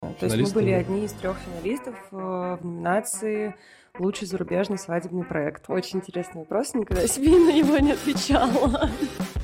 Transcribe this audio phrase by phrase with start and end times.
[0.00, 2.16] То есть мы были одни из трех финалистов э,
[2.58, 3.54] в номинации
[3.98, 5.68] «Лучший зарубежный свадебный проект».
[5.68, 8.88] Очень интересный вопрос, никогда себе на него не отвечала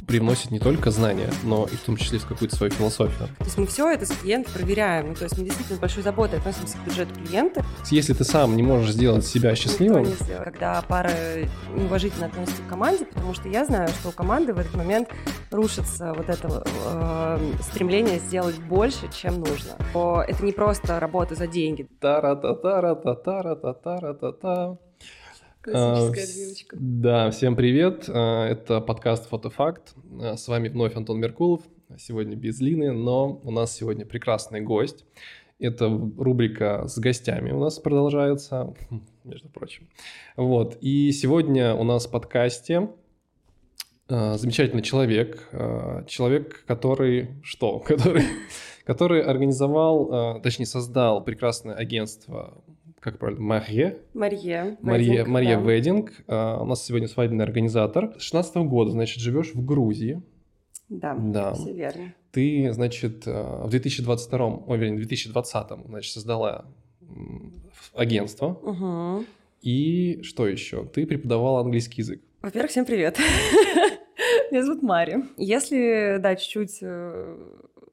[0.07, 3.29] привносит не только знания, но и в том числе в какую-то свою философию.
[3.39, 5.09] То есть мы все это с клиентом проверяем.
[5.09, 7.65] Ну, то есть мы действительно с большой заботой относимся к бюджету клиента.
[7.91, 10.07] Если ты сам не можешь сделать себя счастливым...
[10.45, 11.11] Когда пара
[11.75, 15.09] неуважительно относится к команде, потому что я знаю, что у команды в этот момент
[15.51, 19.73] рушится вот это э, стремление сделать больше, чем нужно.
[19.93, 21.89] То это не просто работа за деньги.
[22.01, 24.79] Тара-та-тара-та-тара-та-тара-та-та.
[25.67, 26.77] Классическая отбивочка.
[26.79, 28.05] Да, всем привет.
[28.09, 29.95] А, это подкаст «Фотофакт».
[30.23, 31.63] А, с вами вновь Антон Меркулов.
[31.99, 35.05] Сегодня без Лины, но у нас сегодня прекрасный гость.
[35.59, 38.75] Это рубрика с гостями у нас продолжается,
[39.25, 39.89] между прочим.
[40.37, 40.79] Вот.
[40.81, 42.89] И сегодня у нас в подкасте
[44.09, 45.49] замечательный человек,
[46.07, 48.23] человек, который что, который,
[48.85, 52.63] который организовал, точнее создал прекрасное агентство
[53.07, 53.99] как правильно, Марье.
[54.15, 54.77] Марье.
[54.83, 55.63] Марье, Марье да.
[55.63, 56.11] Вединг.
[56.27, 58.13] Uh, у нас сегодня свадебный организатор.
[58.19, 60.23] С 16 года, значит, живешь в Грузии.
[60.89, 62.15] Да, да, все верно.
[62.33, 66.67] Ты, значит, а, в 2022, ой, вернее, в 2020, значит, создала
[67.95, 68.49] агентство.
[68.49, 69.25] Угу.
[69.63, 70.85] И что еще?
[70.87, 72.21] Ты преподавала английский язык.
[72.43, 73.21] Во-первых, всем привет.
[74.51, 75.23] Меня зовут Мария.
[75.37, 77.37] Если, да, чуть-чуть э,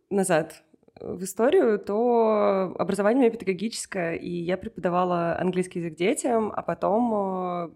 [0.10, 0.64] назад
[1.04, 7.14] в историю, то образование у меня педагогическое, и я преподавала английский язык детям, а потом
[7.14, 7.70] э,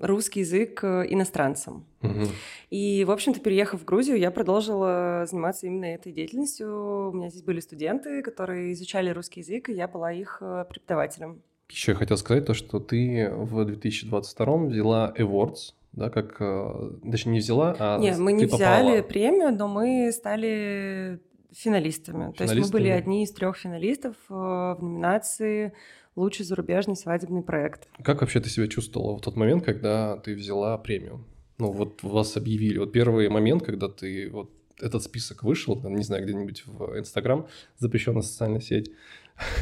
[0.00, 1.86] русский язык э, иностранцам.
[2.02, 2.26] Угу.
[2.70, 7.10] И, в общем-то, переехав в Грузию, я продолжила заниматься именно этой деятельностью.
[7.10, 11.42] У меня здесь были студенты, которые изучали русский язык, и я была их э, преподавателем.
[11.70, 17.38] Еще я хотел сказать то, что ты в 2022 взяла Awards, да, как, точнее, не
[17.38, 21.20] взяла, а Нет, мы не взяли премию, но мы стали
[21.54, 22.32] финалистами.
[22.32, 25.72] То есть мы были одни из трех финалистов э, в номинации
[26.16, 27.88] «Лучший зарубежный свадебный проект».
[28.02, 31.24] Как вообще ты себя чувствовала в тот момент, когда ты взяла премию?
[31.58, 32.78] Ну вот вас объявили.
[32.78, 37.46] Вот первый момент, когда ты вот этот список вышел, не знаю, где-нибудь в Инстаграм,
[37.78, 38.90] запрещенная социальная сеть.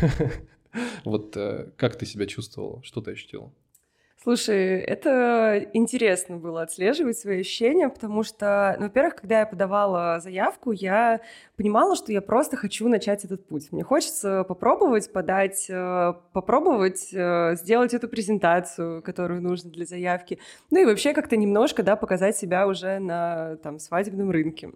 [1.05, 2.81] Вот э, как ты себя чувствовала?
[2.85, 3.53] Что ты ощутила?
[4.23, 10.73] Слушай, это интересно было отслеживать свои ощущения, потому что, ну, во-первых, когда я подавала заявку,
[10.73, 11.23] я
[11.57, 13.73] понимала, что я просто хочу начать этот путь.
[13.73, 20.39] Мне хочется попробовать подать, э, попробовать э, сделать эту презентацию, которую нужно для заявки,
[20.71, 24.73] ну и вообще как-то немножко, да, показать себя уже на там свадебном рынке.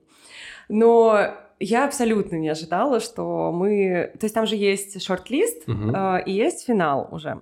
[0.71, 4.13] Но я абсолютно не ожидала, что мы...
[4.19, 6.21] То есть там же есть шорт-лист uh-huh.
[6.21, 7.41] э, и есть финал уже.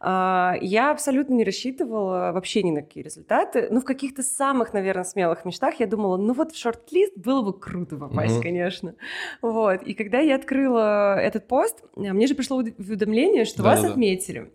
[0.00, 3.68] Э, я абсолютно не рассчитывала вообще ни на какие результаты.
[3.70, 7.58] Ну, в каких-то самых, наверное, смелых мечтах я думала, ну вот в шорт-лист было бы
[7.58, 8.42] круто попасть, uh-huh.
[8.42, 8.94] конечно.
[9.40, 9.82] Вот.
[9.82, 13.82] И когда я открыла этот пост, мне же пришло уведомление, что Да-да-да.
[13.82, 14.52] вас отметили.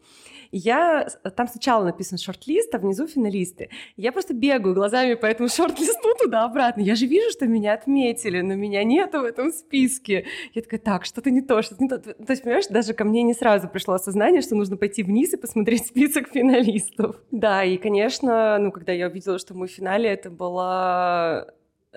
[0.51, 1.07] Я...
[1.35, 3.69] Там сначала написан шорт-лист, а внизу финалисты.
[3.97, 6.81] Я просто бегаю глазами по этому шорт-листу туда-обратно.
[6.81, 10.25] Я же вижу, что меня отметили, но меня нету в этом списке.
[10.53, 11.99] Я такая, так, что-то не то, что-то не то.
[11.99, 15.37] То есть, понимаешь, даже ко мне не сразу пришло осознание, что нужно пойти вниз и
[15.37, 17.17] посмотреть список финалистов.
[17.31, 21.47] Да, и, конечно, ну, когда я увидела, что мы в финале, это была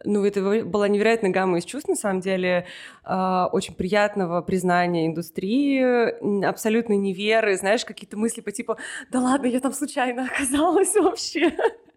[0.04, 2.66] ну, это была невероятная гамма из чувств, на самом деле,
[3.04, 8.76] э, очень приятного признания индустрии, абсолютной неверы, знаешь, какие-то мысли по типу
[9.10, 11.52] «да ладно, я там случайно оказалась вообще».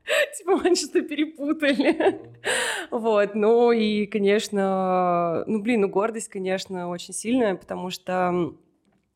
[0.38, 2.22] Типа, мы что-то перепутали.
[2.92, 8.54] Вот, ну и, конечно, ну, блин, ну, гордость, конечно, очень сильная, потому что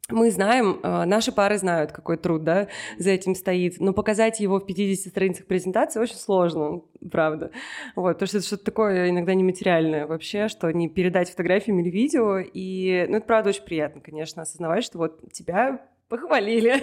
[0.10, 4.60] мы знаем, э, наши пары знают, какой труд да, за этим стоит, но показать его
[4.60, 6.82] в 50 страницах презентации очень сложно,
[7.12, 7.52] правда.
[7.96, 12.40] Вот, потому что это что-то такое иногда нематериальное вообще, что не передать фотографиями или видео.
[12.40, 16.74] И, ну, это правда очень приятно, конечно, осознавать, что вот тебя похвалили.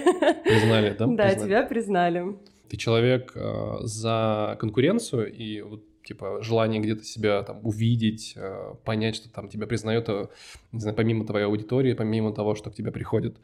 [0.44, 1.06] Признали, да?
[1.16, 1.34] Да, признали.
[1.34, 2.36] тебя признали.
[2.68, 9.16] Ты человек э, за конкуренцию, и вот типа желание где-то себя там увидеть, э, понять,
[9.16, 10.26] что там тебя признают, э,
[10.72, 13.36] не знаю, помимо твоей аудитории, помимо того, что к тебе приходят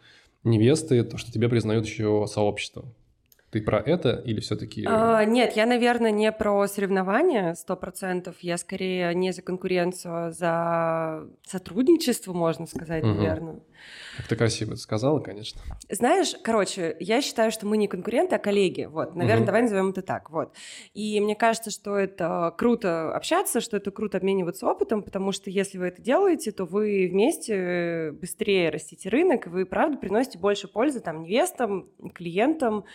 [0.44, 2.84] невесты, то, что тебя признают еще сообщество.
[3.52, 4.82] Ты про это или все-таки...
[4.88, 8.36] А, нет, я, наверное, не про соревнования сто процентов.
[8.40, 13.12] Я скорее не за конкуренцию, а за сотрудничество, можно сказать, угу.
[13.12, 13.60] наверное.
[14.16, 15.60] Как ты красиво это сказала, конечно.
[15.90, 18.84] Знаешь, короче, я считаю, что мы не конкуренты, а коллеги.
[18.84, 19.46] Вот, наверное, угу.
[19.46, 20.30] давай назовем это так.
[20.30, 20.54] Вот.
[20.94, 25.76] И мне кажется, что это круто общаться, что это круто обмениваться опытом, потому что если
[25.76, 31.00] вы это делаете, то вы вместе быстрее растите рынок, и вы, правда, приносите больше пользы
[31.00, 32.86] там невестам, клиентам,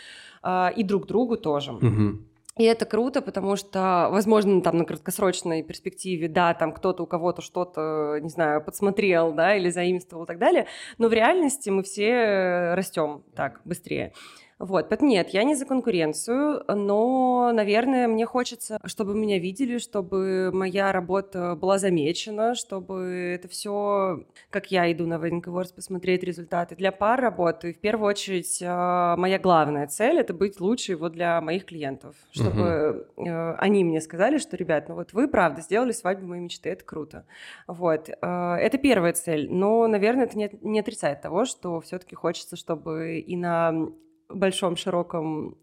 [0.76, 1.74] и друг другу тоже.
[1.74, 2.20] Угу.
[2.58, 7.42] И это круто, потому что, возможно, там на краткосрочной перспективе, да, там кто-то у кого-то
[7.42, 10.66] что-то, не знаю, подсмотрел, да, или заимствовал и так далее,
[10.98, 14.14] но в реальности мы все растем так быстрее.
[14.60, 20.50] Вот, поэтому нет, я не за конкуренцию, но, наверное, мне хочется, чтобы меня видели, чтобы
[20.52, 26.76] моя работа была замечена, чтобы это все, как я иду на Wedding Awards, посмотреть результаты.
[26.76, 31.40] Для пар работы, в первую очередь, а, моя главная цель— это быть лучше его для
[31.40, 33.30] моих клиентов, чтобы угу.
[33.60, 37.26] они мне сказали, что, ребят, ну вот вы, правда, сделали свадьбу моей мечты, это круто.
[37.68, 42.56] Вот, а, это первая цель, но, наверное, это не, не отрицает того, что все-таки хочется,
[42.56, 43.90] чтобы и на
[44.30, 45.58] большом, широком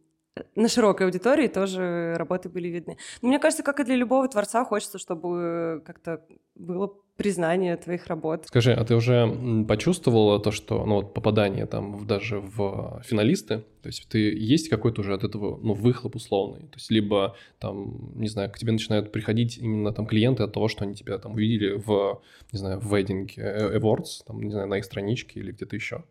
[0.57, 2.97] на широкой аудитории тоже работы были видны.
[3.23, 6.23] Но мне кажется, как и для любого творца, хочется, чтобы как-то
[6.57, 8.47] было признание твоих работ.
[8.47, 13.87] Скажи, а ты уже почувствовала то, что, ну вот попадание там даже в финалисты, то
[13.87, 18.27] есть ты есть какой-то уже от этого, ну, выхлоп условный, то есть либо там, не
[18.27, 21.75] знаю, к тебе начинают приходить именно там клиенты от того, что они тебя там увидели
[21.75, 22.21] в,
[22.51, 26.03] не знаю, в Wedding Awards, там, не знаю, на их страничке или где-то еще?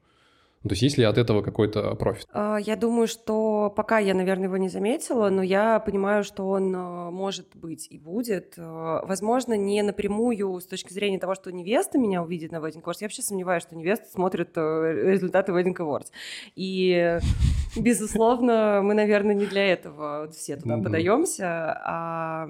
[0.63, 2.25] Ну, то есть есть ли от этого какой-то профит?
[2.31, 6.73] А, я думаю, что пока я, наверное, его не заметила, но я понимаю, что он
[6.73, 8.53] а, может быть и будет.
[8.57, 12.97] А, возможно, не напрямую с точки зрения того, что невеста меня увидит на Wedding Awards.
[13.01, 16.11] Я вообще сомневаюсь, что невеста смотрит результаты Wedding Awards.
[16.55, 17.19] И,
[17.77, 21.77] безусловно, мы, наверное, не для этого все туда подаемся.
[21.83, 22.47] А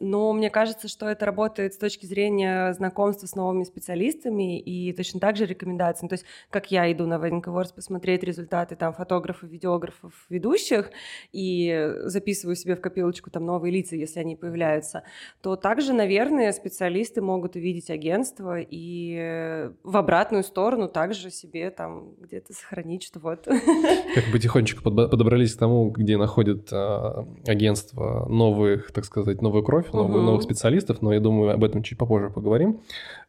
[0.00, 5.20] но мне кажется, что это работает с точки зрения знакомства с новыми специалистами и точно
[5.20, 6.04] так же рекомендаций.
[6.04, 10.90] Ну, то есть, как я иду на Wedding Awards посмотреть результаты там фотографов, видеографов, ведущих
[11.32, 15.02] и записываю себе в копилочку там новые лица, если они появляются,
[15.42, 22.52] то также, наверное, специалисты могут увидеть агентство и в обратную сторону также себе там где-то
[22.52, 23.44] сохранить, что вот.
[24.14, 30.16] Как потихонечку подобрались к тому, где находят а, агентство новых, так сказать, новую кровь, новых,
[30.16, 30.20] угу.
[30.20, 32.80] новых специалистов, но я думаю, об этом чуть попозже поговорим.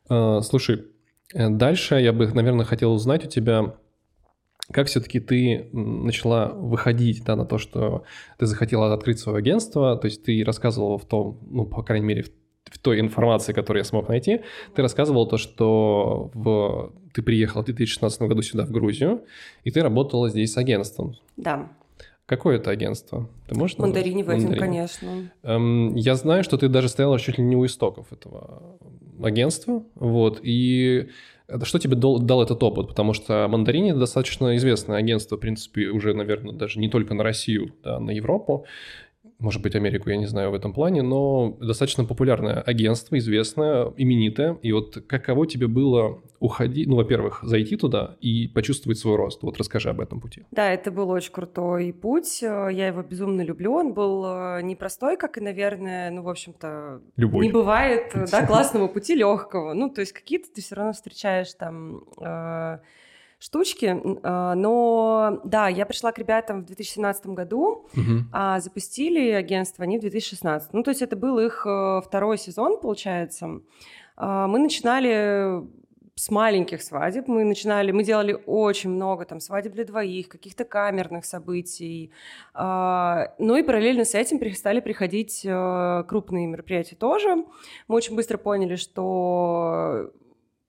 [0.10, 0.86] А, слушай,
[1.34, 3.76] э, дальше я бы, наверное, хотел узнать у тебя,
[4.72, 8.04] как все-таки ты начала выходить да, на то, что
[8.38, 12.24] ты захотела открыть свое агентство, то есть ты рассказывала в том, ну, по крайней мере,
[12.24, 12.30] в,
[12.66, 14.42] в той информации, которую я смог найти,
[14.76, 16.94] ты рассказывала то, что в...
[17.14, 19.24] ты приехала в 2016 году сюда, в Грузию,
[19.64, 21.16] и ты работала здесь с агентством.
[21.38, 21.70] Да.
[22.28, 23.30] Какое это агентство?
[23.48, 25.32] Ты можешь Мандарине в этом, конечно.
[25.44, 28.78] Эм, я знаю, что ты даже стояла чуть ли не у истоков этого
[29.24, 31.10] агентства, вот, и
[31.64, 32.90] что тебе дал, дал этот опыт?
[32.90, 37.74] Потому что Мандарине достаточно известное агентство, в принципе, уже, наверное, даже не только на Россию,
[37.82, 38.66] да, на Европу
[39.40, 44.58] может быть, Америку, я не знаю в этом плане, но достаточно популярное агентство, известное, именитое.
[44.64, 49.44] И вот каково тебе было уходить, ну, во-первых, зайти туда и почувствовать свой рост?
[49.44, 50.44] Вот расскажи об этом пути.
[50.52, 52.42] Да, это был очень крутой путь.
[52.42, 53.74] Я его безумно люблю.
[53.74, 57.46] Он был э, непростой, как и, наверное, ну, в общем-то, Любой.
[57.46, 59.74] не бывает, да, классного пути легкого.
[59.74, 62.80] Ну, то есть какие-то ты все равно встречаешь там э,
[63.40, 64.02] штучки.
[64.24, 68.26] А, но да, я пришла к ребятам в 2017 году, угу.
[68.32, 70.74] а запустили агентство они в 2016.
[70.74, 73.62] Ну, то есть это был их э, второй сезон, получается.
[74.16, 75.64] А, мы начинали
[76.18, 77.28] с маленьких свадеб.
[77.28, 82.12] Мы начинали, мы делали очень много там свадеб для двоих, каких-то камерных событий.
[82.56, 87.46] А, ну и параллельно с этим стали приходить э, крупные мероприятия тоже.
[87.88, 90.12] Мы очень быстро поняли, что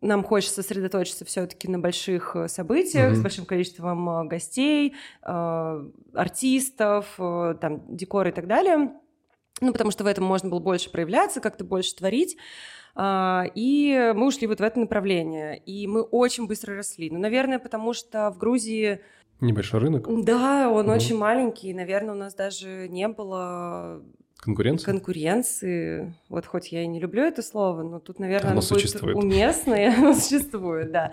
[0.00, 3.16] нам хочется сосредоточиться все-таки на больших э, событиях mm-hmm.
[3.16, 8.92] с большим количеством э, гостей, э, артистов, там, декора и так далее.
[9.60, 12.36] Ну, потому что в этом можно было больше проявляться, как-то больше творить.
[12.94, 15.58] А, и мы ушли вот в это направление.
[15.58, 17.10] И мы очень быстро росли.
[17.10, 19.00] Ну, наверное, потому что в Грузии...
[19.40, 20.06] Небольшой рынок?
[20.24, 20.94] Да, он угу.
[20.94, 21.74] очень маленький.
[21.74, 24.02] Наверное, у нас даже не было
[24.38, 24.84] Конкуренции?
[24.84, 26.14] Конкуренции.
[26.28, 29.16] Вот хоть я и не люблю это слово, но тут, наверное, оно, оно существует.
[29.16, 31.12] будет уместно, оно существует, да.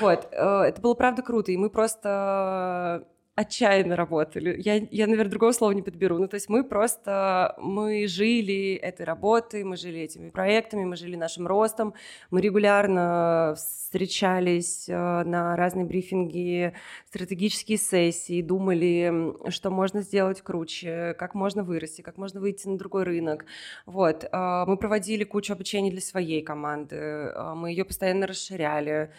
[0.00, 0.28] Вот.
[0.30, 4.60] Э, это было, правда, круто, и мы просто отчаянно работали.
[4.60, 6.18] Я, я, наверное, другого слова не подберу.
[6.18, 11.16] Ну, то есть мы просто, мы жили этой работой, мы жили этими проектами, мы жили
[11.16, 11.94] нашим ростом,
[12.30, 16.74] мы регулярно встречались э, на разные брифинги,
[17.08, 23.04] стратегические сессии, думали, что можно сделать круче, как можно вырасти, как можно выйти на другой
[23.04, 23.46] рынок.
[23.86, 24.24] Вот.
[24.24, 29.10] Э, мы проводили кучу обучений для своей команды, э, мы ее постоянно расширяли.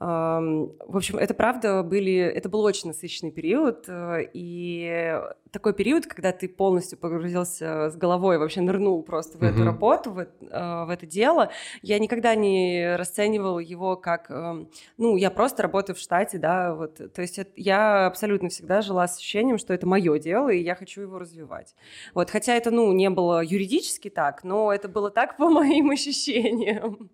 [0.00, 6.32] В общем, это правда были, это был очень насыщенный период, э, и такой период, когда
[6.32, 9.50] ты полностью погрузился с головой, вообще нырнул просто в mm-hmm.
[9.50, 11.50] эту работу, в, э, в это дело.
[11.82, 16.94] Я никогда не расценивал его как, эм, ну, я просто работаю в штате, да, вот,
[17.12, 20.76] то есть это, я абсолютно всегда жила с ощущением, что это мое дело, и я
[20.76, 21.74] хочу его развивать.
[22.14, 27.10] Вот, хотя это, ну, не было юридически так, но это было так по моим ощущениям.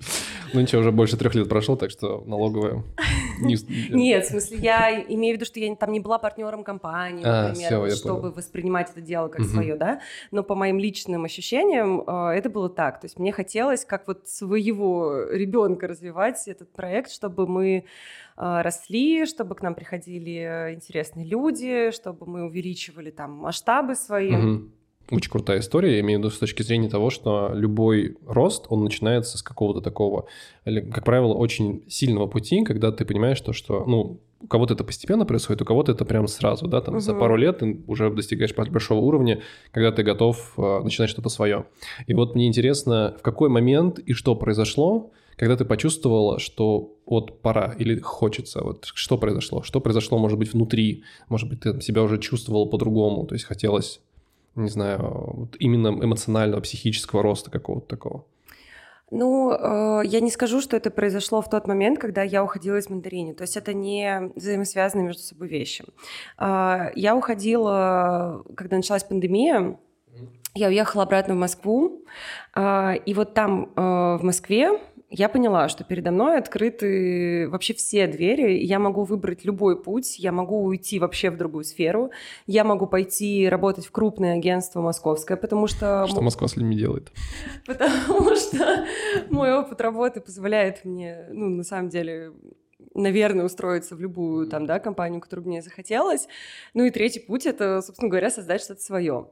[0.54, 2.82] Ну ничего, уже больше трех лет прошло, так что налоговая...
[3.90, 7.48] Нет, в смысле, я имею в виду, что я там не была партнером компании, а,
[7.48, 10.00] например, чтобы воспринимать это дело как свое, да,
[10.30, 14.26] но по моим личным ощущениям э, это было так, то есть мне хотелось как вот
[14.28, 17.82] своего ребенка развивать этот проект, чтобы мы э,
[18.36, 24.32] росли, чтобы к нам приходили интересные люди, чтобы мы увеличивали там масштабы свои
[25.10, 28.84] очень крутая история, я имею в виду с точки зрения того, что любой рост, он
[28.84, 30.26] начинается с какого-то такого,
[30.64, 35.26] как правило, очень сильного пути, когда ты понимаешь то, что, ну, у кого-то это постепенно
[35.26, 37.00] происходит, у кого-то это прям сразу, да, там угу.
[37.00, 41.64] за пару лет ты уже достигаешь большого уровня, когда ты готов э, начинать что-то свое.
[42.06, 47.40] И вот мне интересно, в какой момент и что произошло, когда ты почувствовала, что вот
[47.40, 52.02] пора или хочется, вот что произошло, что произошло, может быть, внутри, может быть, ты себя
[52.02, 54.00] уже чувствовала по-другому, то есть хотелось
[54.54, 58.24] не знаю, вот именно эмоционального, психического роста какого-то такого?
[59.10, 62.90] Ну, э, я не скажу, что это произошло в тот момент, когда я уходила из
[62.90, 63.32] мандарини.
[63.32, 65.84] То есть это не взаимосвязанные между собой вещи.
[66.38, 69.78] Э, я уходила, когда началась пандемия,
[70.54, 72.04] я уехала обратно в Москву,
[72.54, 78.06] э, и вот там, э, в Москве, я поняла, что передо мной открыты вообще все
[78.06, 82.10] двери, я могу выбрать любой путь, я могу уйти вообще в другую сферу,
[82.46, 86.06] я могу пойти работать в крупное агентство московское, потому что...
[86.08, 87.10] Что Москва с людьми делает?
[87.66, 88.86] Потому что
[89.30, 92.32] мой опыт работы позволяет мне, ну, на самом деле,
[92.94, 96.28] наверное, устроиться в любую там, да, компанию, которую мне захотелось.
[96.74, 99.28] Ну и третий путь— это, собственно говоря, создать что-то свое.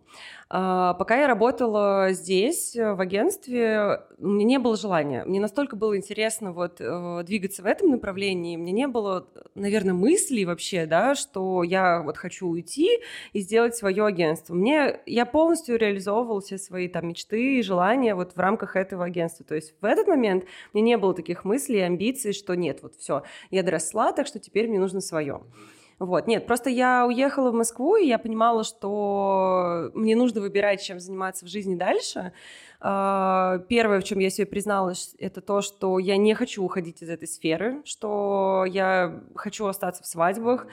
[0.48, 5.24] А, пока я работала здесь, в агентстве, у меня не было желания.
[5.24, 8.56] Мне настолько было интересно вот э, двигаться в этом направлении.
[8.56, 13.00] Мне не было, наверное, мыслей вообще, да, что я вот хочу уйти
[13.32, 14.54] и сделать свое агентство.
[14.54, 19.44] Мне, я полностью реализовывала все свои там мечты и желания вот в рамках этого агентства.
[19.44, 23.22] То есть в этот момент мне не было таких мыслей, амбиций, что нет, вот все,
[23.50, 25.42] я доросла, так что теперь мне нужно свое.
[25.98, 31.00] Вот, нет, просто я уехала в Москву, и я понимала, что мне нужно выбирать, чем
[31.00, 32.32] заниматься в жизни дальше.
[32.80, 37.08] А, первое, в чем я себе призналась, это то, что я не хочу уходить из
[37.08, 40.66] этой сферы, что я хочу остаться в свадьбах,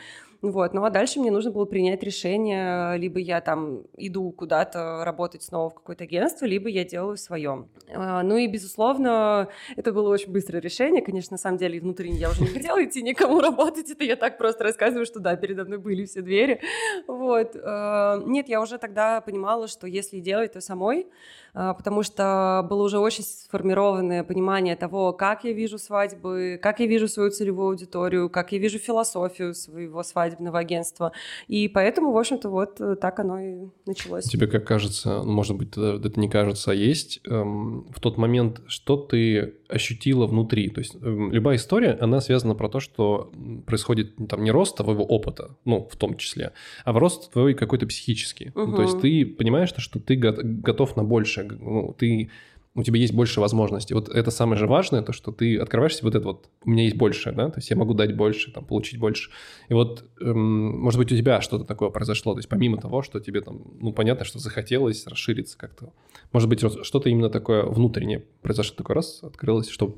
[0.50, 5.42] вот, ну а дальше мне нужно было принять решение, либо я там иду куда-то работать
[5.42, 7.70] снова в какое-то агентство, либо я делаю свое.
[7.96, 9.48] А, ну и, безусловно,
[9.78, 11.02] это было очень быстрое решение.
[11.02, 13.90] Конечно, на самом деле, внутренне я уже не хотела идти никому работать.
[13.90, 16.60] Это я так просто рассказываю, что да, передо мной были все двери.
[17.08, 17.56] Вот.
[17.64, 21.08] А, нет, я уже тогда понимала, что если делать, то самой,
[21.54, 26.86] а, потому что было уже очень сформированное понимание того, как я вижу свадьбы, как я
[26.86, 31.12] вижу свою целевую аудиторию, как я вижу философию своего свадьбы свадебного агентства.
[31.48, 34.26] И поэтому, в общем-то, вот э, так оно и началось.
[34.26, 38.62] Тебе как кажется, ну, может быть, это не кажется, а есть эм, в тот момент,
[38.68, 40.70] что ты ощутила внутри?
[40.70, 43.32] То есть эм, любая история, она связана про то, что
[43.66, 46.54] происходит там не рост твоего опыта, ну, в том числе,
[46.86, 48.52] а в рост твой какой-то психический.
[48.56, 48.66] Угу.
[48.66, 52.30] Ну, то есть ты понимаешь, что ты готов на большее, ну, ты
[52.76, 53.94] у тебя есть больше возможностей.
[53.94, 56.96] Вот это самое же важное, то, что ты открываешься вот это вот, у меня есть
[56.96, 59.30] больше, да, то есть я могу дать больше, там, получить больше.
[59.70, 63.20] И вот, эм, может быть, у тебя что-то такое произошло, то есть помимо того, что
[63.20, 65.94] тебе там, ну, понятно, что захотелось расшириться как-то.
[66.32, 69.96] Может быть, что-то именно такое внутреннее произошло, такой раз открылось, что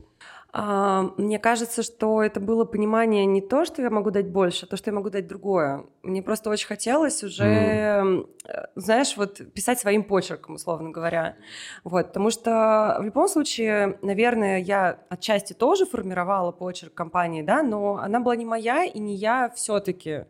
[1.17, 4.77] мне кажется, что это было понимание не то, что я могу дать больше, а то,
[4.77, 5.85] что я могу дать другое.
[6.01, 8.27] Мне просто очень хотелось уже, mm.
[8.75, 11.35] знаешь, вот писать своим почерком, условно говоря.
[11.83, 17.97] Вот, потому что в любом случае, наверное, я отчасти тоже формировала почерк компании, да, но
[17.97, 20.25] она была не моя, и не я все-таки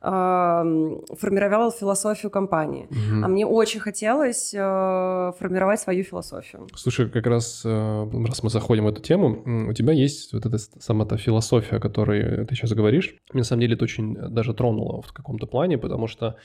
[0.00, 2.86] формировала философию компании.
[2.90, 3.24] Угу.
[3.24, 6.68] А мне очень хотелось э, формировать свою философию.
[6.74, 10.58] Слушай, как раз э, раз мы заходим в эту тему, у тебя есть вот эта
[10.58, 13.16] сама та философия, о которой ты сейчас говоришь.
[13.32, 16.36] На самом деле это очень даже тронуло в каком-то плане, потому что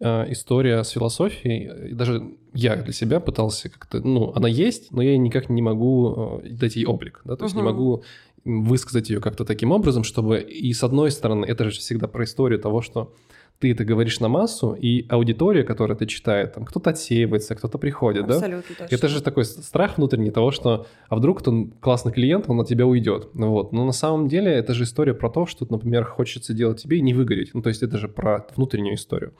[0.00, 2.22] э, история с философией, даже
[2.54, 6.76] я для себя пытался как-то, ну, она есть, но я никак не могу э, дать
[6.76, 7.62] ей облик, да, то есть угу.
[7.62, 8.02] не могу
[8.44, 12.58] высказать ее как-то таким образом, чтобы и с одной стороны, это же всегда про историю
[12.58, 13.14] того, что
[13.58, 18.24] ты это говоришь на массу, и аудитория, которая это читает, там кто-то отсеивается, кто-то приходит,
[18.24, 18.84] Абсолютно да?
[18.84, 18.94] Точно.
[18.94, 22.86] Это же такой страх внутренний того, что а вдруг он классный клиент, он от тебя
[22.86, 23.30] уйдет.
[23.34, 23.72] Ну вот.
[23.72, 27.00] Но на самом деле это же история про то, что, например, хочется делать тебе и
[27.00, 27.50] не выгореть.
[27.52, 29.34] Ну то есть это же про внутреннюю историю.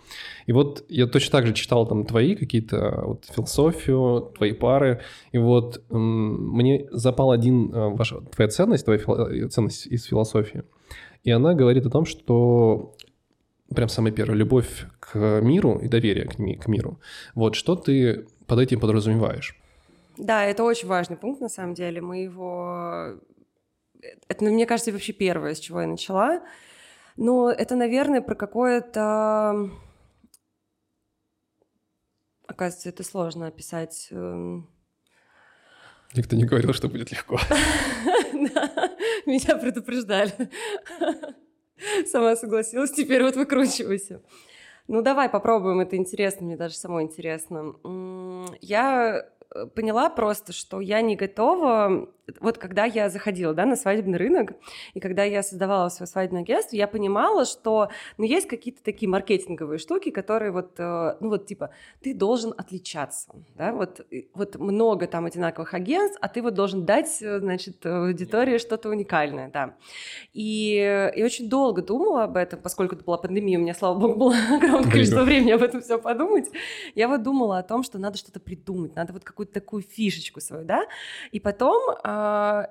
[0.47, 5.39] И вот я точно так же читал там твои какие-то вот философию, твои пары, и
[5.39, 10.65] вот мне запал один э, ваша твоя ценность, твоя э, ценность из философии.
[11.25, 12.95] И она говорит о том, что
[13.75, 17.01] прям самая первая, любовь к миру и доверие к, ми- к миру.
[17.35, 19.57] Вот что ты под этим подразумеваешь?
[20.17, 22.01] Да, это очень важный пункт, на самом деле.
[22.01, 23.21] Мы его...
[24.29, 26.43] Это, мне кажется, вообще первое, с чего я начала.
[27.17, 29.71] Но это, наверное, про какое-то...
[32.47, 34.09] Оказывается, это сложно описать.
[34.11, 34.69] Эм.
[36.15, 37.39] Никто не говорил, что будет легко.
[39.27, 40.33] Меня предупреждали.
[42.07, 44.23] Сама согласилась, теперь вот выкручивайся.
[44.87, 47.75] Ну, давай попробуем, это интересно, мне даже самой интересно.
[48.61, 52.09] Я э, поняла просто, что я не готова
[52.41, 54.53] вот когда я заходила, да, на свадебный рынок,
[54.95, 59.79] и когда я создавала свое свадебное агентство, я понимала, что, ну, есть какие-то такие маркетинговые
[59.79, 61.71] штуки, которые вот, э, ну, вот, типа,
[62.03, 67.23] ты должен отличаться, да, вот, вот много там одинаковых агентств, а ты вот должен дать,
[67.23, 69.75] э, значит, аудитории что-то уникальное, да.
[70.33, 74.15] И, и очень долго думала об этом, поскольку это была пандемия, у меня, слава богу,
[74.15, 76.47] было огромное количество времени об этом все подумать.
[76.95, 80.65] Я вот думала о том, что надо что-то придумать, надо вот какую-то такую фишечку свою,
[80.65, 80.87] да,
[81.33, 82.18] и потом а,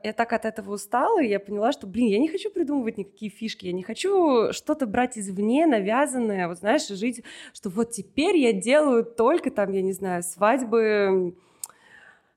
[0.03, 3.31] я так от этого устала, и я поняла, что, блин, я не хочу придумывать никакие
[3.31, 7.23] фишки, я не хочу что-то брать извне, навязанное, вот знаешь, жить,
[7.53, 11.35] что вот теперь я делаю только там, я не знаю, свадьбы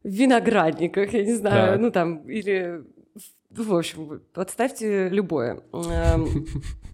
[0.03, 1.83] в виноградниках, я не знаю, да.
[1.83, 2.83] ну там, или,
[3.51, 5.63] в общем, подставьте любое.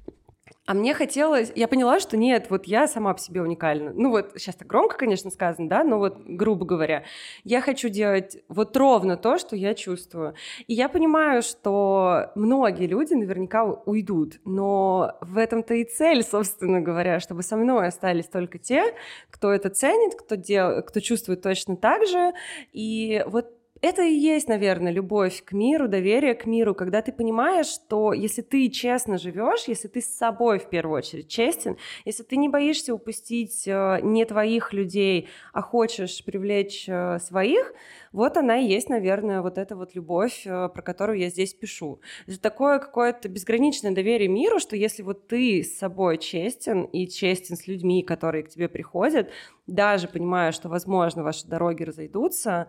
[0.66, 3.92] А мне хотелось, я поняла, что нет, вот я сама по себе уникальна.
[3.94, 7.04] Ну вот, сейчас так громко, конечно, сказано, да, но вот, грубо говоря,
[7.44, 10.34] я хочу делать вот ровно то, что я чувствую.
[10.66, 17.20] И я понимаю, что многие люди наверняка уйдут, но в этом-то и цель, собственно говоря,
[17.20, 18.92] чтобы со мной остались только те,
[19.30, 20.82] кто это ценит, кто, дел...
[20.82, 22.32] кто чувствует точно так же.
[22.72, 23.55] И вот
[23.86, 28.42] это и есть, наверное, любовь к миру, доверие к миру, когда ты понимаешь, что если
[28.42, 32.92] ты честно живешь, если ты с собой в первую очередь честен, если ты не боишься
[32.94, 37.72] упустить э, не твоих людей, а хочешь привлечь э, своих,
[38.12, 42.00] вот она и есть, наверное, вот эта вот любовь, э, про которую я здесь пишу.
[42.26, 47.56] Это такое какое-то безграничное доверие миру, что если вот ты с собой честен и честен
[47.56, 49.30] с людьми, которые к тебе приходят,
[49.66, 52.68] даже понимая, что, возможно, ваши дороги разойдутся,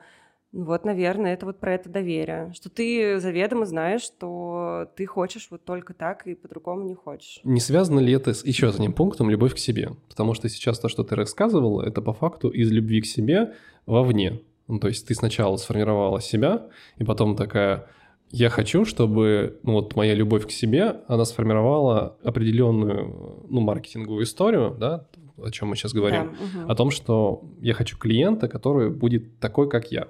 [0.54, 5.66] вот, наверное, это вот про это доверие, что ты заведомо знаешь, что ты хочешь вот
[5.66, 7.42] только так и по-другому не хочешь.
[7.44, 9.92] Не связано ли это с еще одним пунктом любовь к себе?
[10.08, 13.54] Потому что сейчас то, что ты рассказывала, это по факту из любви к себе
[13.86, 14.42] вовне.
[14.68, 17.88] Ну, то есть ты сначала сформировала себя, и потом такая,
[18.32, 24.76] я хочу, чтобы ну, вот моя любовь к себе, она сформировала определенную ну, маркетинговую историю,
[24.78, 25.08] да,
[25.42, 26.72] о чем мы сейчас говорим, да, угу.
[26.72, 30.08] о том, что я хочу клиента, который будет такой, как я.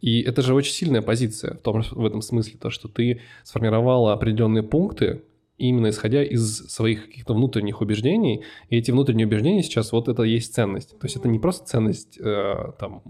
[0.00, 4.12] И это же очень сильная позиция в, том, в этом смысле, то, что ты сформировала
[4.12, 5.22] определенные пункты,
[5.58, 10.54] именно исходя из своих каких-то внутренних убеждений, и эти внутренние убеждения сейчас вот это есть
[10.54, 10.98] ценность.
[10.98, 13.02] То есть это не просто ценность э, там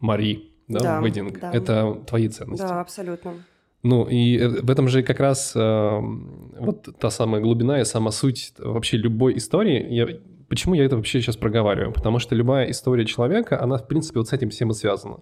[0.00, 1.52] Мари, да, да вейдинг, да.
[1.52, 2.62] это твои ценности.
[2.62, 3.34] Да, абсолютно.
[3.82, 6.00] Ну, и э, в этом же как раз э,
[6.58, 9.86] вот та самая глубина и сама суть вообще любой истории.
[9.92, 10.08] Я
[10.48, 11.92] Почему я это вообще сейчас проговариваю?
[11.92, 15.18] Потому что любая история человека, она, в принципе, вот с этим всем и связана.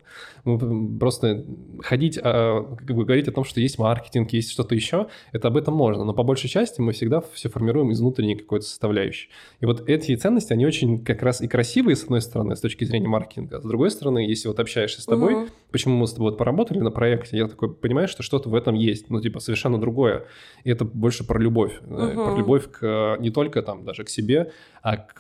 [1.01, 1.45] Просто
[1.81, 5.57] ходить, а, как бы говорить о том, что есть маркетинг, есть что-то еще, это об
[5.57, 6.05] этом можно.
[6.05, 9.31] Но по большей части мы всегда все формируем из внутренней какой-то составляющей.
[9.61, 12.85] И вот эти ценности, они очень как раз и красивые, с одной стороны, с точки
[12.85, 13.61] зрения маркетинга.
[13.63, 15.47] С другой стороны, если вот общаешься с тобой, угу.
[15.73, 18.75] почему мы с тобой вот поработали на проекте, я такой понимаю, что что-то в этом
[18.75, 20.27] есть, ну, типа, совершенно другое.
[20.65, 21.81] И это больше про любовь.
[21.81, 21.97] Угу.
[21.97, 25.14] Про любовь к не только там даже к себе, а к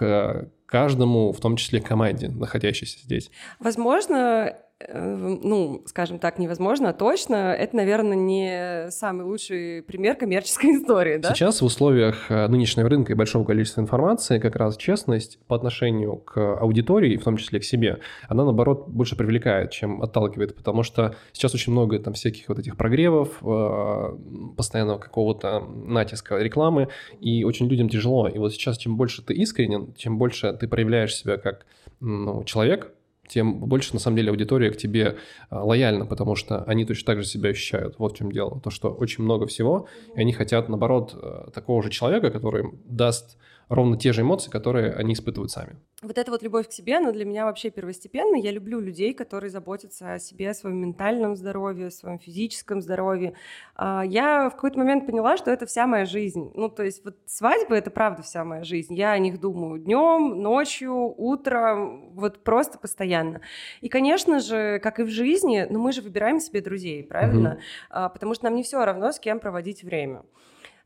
[0.67, 3.31] каждому, в том числе команде, находящейся здесь.
[3.61, 4.57] Возможно,
[4.92, 11.35] ну, скажем так, невозможно, а точно, это, наверное, не самый лучший пример коммерческой истории, да?
[11.35, 16.16] Сейчас в условиях э, нынешнего рынка и большого количества информации как раз честность по отношению
[16.16, 21.14] к аудитории, в том числе к себе, она, наоборот, больше привлекает, чем отталкивает, потому что
[21.33, 24.16] сейчас очень много там всяких вот этих прогревов, э,
[24.57, 26.88] постоянного какого-то натиска рекламы,
[27.20, 28.29] и очень людям тяжело.
[28.29, 31.66] И вот сейчас, чем больше ты искренен, чем больше ты проявляешь себя как
[32.01, 32.94] ну, человек,
[33.29, 35.17] тем больше, на самом деле, аудитория к тебе
[35.51, 37.99] а, лояльна, потому что они точно так же себя ощущают.
[37.99, 38.61] Вот в чем дело.
[38.61, 43.37] То, что очень много всего, и они хотят, наоборот, э, такого же человека, который даст
[43.68, 45.77] ровно те же эмоции, которые они испытывают сами.
[46.03, 48.37] Вот эта вот любовь к себе, она для меня вообще первостепенна.
[48.37, 53.35] Я люблю людей, которые заботятся о себе, о своем ментальном здоровье, о своем физическом здоровье.
[53.74, 56.50] А, я в какой-то момент поняла, что это вся моя жизнь.
[56.55, 58.94] Ну, то есть вот свадьбы— это правда вся моя жизнь.
[58.94, 63.40] Я о них думаю днем, ночью, утром, вот просто постоянно.
[63.81, 67.59] И, конечно же, как и в жизни, но мы же выбираем себе друзей, правильно?
[67.90, 68.11] Mm-hmm.
[68.12, 70.22] Потому что нам не все равно, с кем проводить время.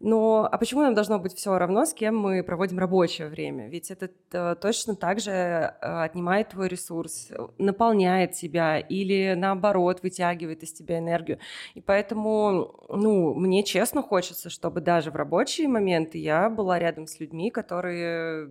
[0.01, 3.69] Но а почему нам должно быть все равно, с кем мы проводим рабочее время?
[3.69, 10.63] Ведь это э, точно так же э, отнимает твой ресурс, наполняет тебя или наоборот вытягивает
[10.63, 11.41] из тебя энергию.
[11.75, 17.19] И поэтому, ну, мне честно хочется, чтобы даже в рабочие моменты я была рядом с
[17.19, 18.51] людьми, которые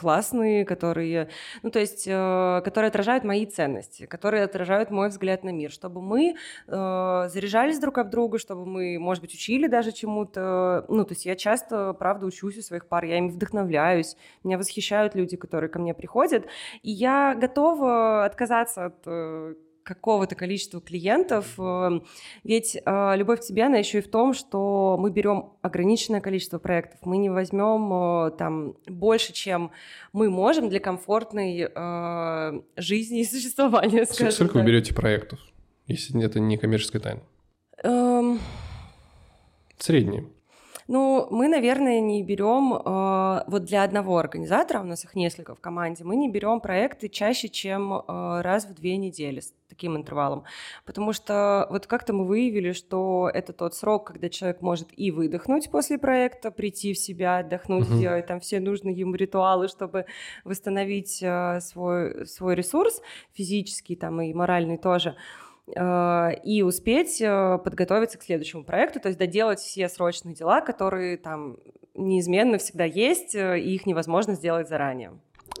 [0.00, 1.28] классные, которые,
[1.62, 6.00] ну, то есть, э, которые отражают мои ценности, которые отражают мой взгляд на мир, чтобы
[6.00, 6.36] мы
[6.66, 10.86] э, заряжались друг об друга, чтобы мы, может быть, учили даже чему-то.
[10.88, 15.14] Ну, то есть я часто, правда, учусь у своих пар, я им вдохновляюсь, меня восхищают
[15.14, 16.46] люди, которые ко мне приходят,
[16.82, 19.54] и я готова отказаться от э,
[19.94, 21.58] какого-то количества клиентов.
[21.58, 22.04] Эм,
[22.44, 26.58] ведь э, любовь к себе, она еще и в том, что мы берем ограниченное количество
[26.58, 27.00] проектов.
[27.02, 29.72] Мы не возьмем э, там больше, чем
[30.12, 34.04] мы можем для комфортной э, жизни и существования.
[34.06, 34.54] Сколько так.
[34.54, 35.40] вы берете проектов,
[35.88, 37.22] если это не коммерческая тайна?
[37.82, 38.38] Эм...
[39.76, 40.26] Средние.
[40.90, 45.60] Ну, мы, наверное, не берем э, вот для одного организатора, у нас их несколько в
[45.60, 50.42] команде, мы не берем проекты чаще, чем э, раз в две недели с таким интервалом.
[50.84, 55.70] Потому что вот как-то мы выявили, что это тот срок, когда человек может и выдохнуть
[55.70, 57.96] после проекта, прийти в себя, отдохнуть, uh-huh.
[57.96, 60.06] сделать там все нужные ему ритуалы, чтобы
[60.42, 63.00] восстановить э, свой, свой ресурс
[63.32, 65.10] физический там и моральный тоже.
[65.10, 65.49] Э,
[66.44, 71.58] и успеть э, подготовиться к следующему проекту, то есть доделать все срочные дела, которые там
[71.94, 75.12] неизменно всегда есть, э, и их невозможно сделать заранее.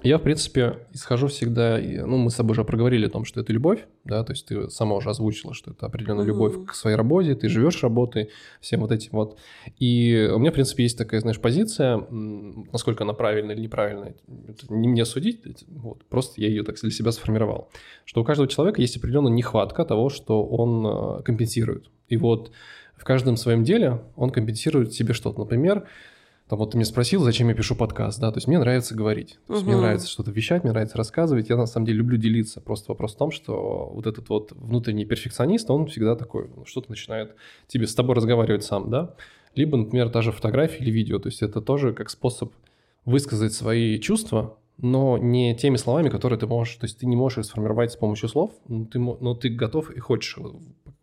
[0.02, 3.52] Я, в принципе, исхожу всегда, ну, мы с тобой уже проговорили о том, что это
[3.52, 6.28] любовь, да, то есть ты сама уже озвучила, что это определенная mm-hmm.
[6.28, 9.38] любовь к своей работе, ты живешь работой, всем вот этим вот.
[9.78, 14.14] И у меня, в принципе, есть такая, знаешь, позиция, насколько она правильная или неправильная,
[14.48, 17.70] это не мне судить, вот, просто я ее так для себя сформировал,
[18.06, 21.90] что у каждого человека есть определенная нехватка того, что он э, компенсирует.
[22.08, 22.52] И вот
[22.96, 25.40] в каждом своем деле он компенсирует себе что-то.
[25.40, 25.86] Например,
[26.50, 29.38] там вот ты меня спросил, зачем я пишу подкаст, да, то есть мне нравится говорить,
[29.46, 29.70] то есть угу.
[29.70, 33.14] мне нравится что-то вещать, мне нравится рассказывать, я на самом деле люблю делиться, просто вопрос
[33.14, 37.36] в том, что вот этот вот внутренний перфекционист, он всегда такой, ну, что-то начинает
[37.68, 39.14] тебе с тобой разговаривать сам, да,
[39.54, 42.52] либо, например, даже фотографии или видео, то есть это тоже как способ
[43.04, 47.38] высказать свои чувства, но не теми словами, которые ты можешь, то есть ты не можешь
[47.38, 50.36] их сформировать с помощью слов, но ты, но ты готов и хочешь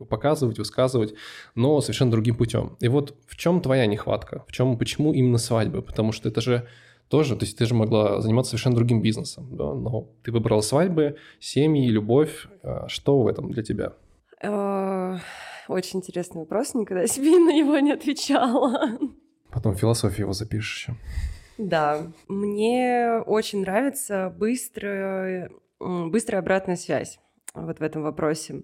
[0.09, 1.13] показывать, высказывать,
[1.55, 2.77] но совершенно другим путем.
[2.79, 4.43] И вот в чем твоя нехватка?
[4.47, 5.81] В чем, почему именно свадьбы?
[5.81, 6.67] Потому что это же
[7.09, 9.73] тоже, то есть ты же могла заниматься совершенно другим бизнесом, да?
[9.73, 12.47] но ты выбрала свадьбы, семьи, любовь.
[12.63, 13.93] А что в этом для тебя?
[14.43, 15.17] Э,
[15.67, 18.99] очень интересный вопрос, никогда себе на него не отвечала.
[19.51, 20.97] Потом философию его запишешь еще.
[21.57, 27.19] Да, мне очень нравится быстрая, быстрая обратная связь
[27.53, 28.63] вот в этом вопросе.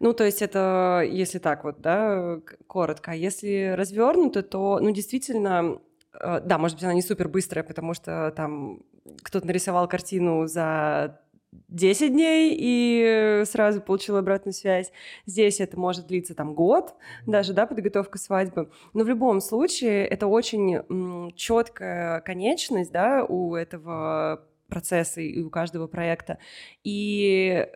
[0.00, 3.12] Ну, то есть это, если так вот, да, коротко.
[3.12, 5.80] А если развернуто, то, ну, действительно,
[6.14, 8.82] э, да, может быть, она не супер быстрая, потому что там
[9.22, 11.20] кто-то нарисовал картину за
[11.68, 14.92] 10 дней и сразу получил обратную связь.
[15.26, 16.94] Здесь это может длиться там год,
[17.26, 18.70] даже, да, подготовка свадьбы.
[18.94, 25.86] Но в любом случае это очень четкая конечность, да, у этого процесса и у каждого
[25.86, 26.38] проекта.
[26.84, 27.66] И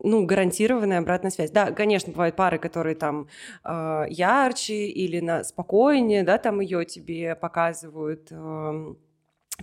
[0.00, 1.50] ну, гарантированная обратная связь.
[1.50, 3.28] Да, конечно, бывают пары, которые там
[3.64, 8.94] э, ярче или на спокойнее, да, там ее тебе показывают, э,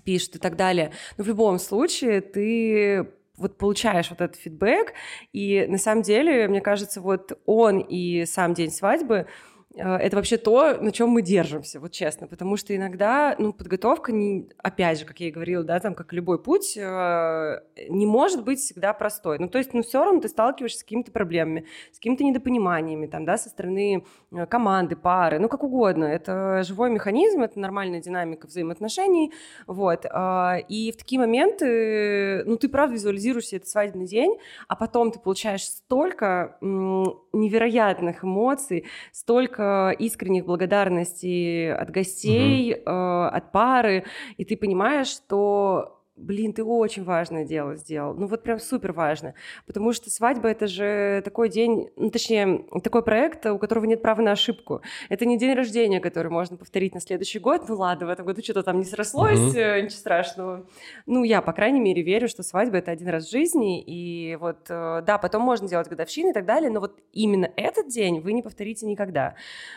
[0.03, 0.91] пишут и так далее.
[1.17, 4.93] Но в любом случае ты вот получаешь вот этот фидбэк,
[5.31, 9.27] и на самом деле, мне кажется, вот он и сам день свадьбы—
[9.75, 14.47] это вообще то, на чем мы держимся, вот честно, потому что иногда, ну, подготовка, не,
[14.59, 17.59] опять же, как я и говорила, да, там, как любой путь, э,
[17.89, 19.39] не может быть всегда простой.
[19.39, 23.25] Ну, то есть, ну, все равно ты сталкиваешься с какими-то проблемами, с какими-то недопониманиями, там,
[23.25, 26.05] да, со стороны э, команды, пары, ну, как угодно.
[26.05, 29.33] Это живой механизм, это нормальная динамика взаимоотношений,
[29.65, 30.05] вот.
[30.05, 35.19] И в такие моменты, ну, ты, правда, визуализируешь себе этот свадебный день, а потом ты
[35.19, 39.62] получаешь столько невероятных эмоций, столько
[39.99, 42.91] искренних благодарностей от гостей, угу.
[42.91, 44.05] от пары,
[44.37, 48.13] и ты понимаешь, что блин, ты очень важное дело сделал.
[48.13, 49.33] Ну вот прям супер важно.
[49.65, 54.21] Потому что свадьба— это же такой день, ну точнее, такой проект, у которого нет права
[54.21, 54.81] на ошибку.
[55.09, 57.67] Это не день рождения, который можно повторить на следующий год.
[57.67, 59.81] Ну ладно, в этом году что-то там не срослось, mm-hmm.
[59.81, 60.67] ничего страшного.
[61.05, 63.81] Ну я, по крайней мере, верю, что свадьба— это один раз в жизни.
[63.81, 67.87] И вот, э, да, потом можно делать годовщины и так далее, но вот именно этот
[67.87, 69.35] день вы не повторите никогда.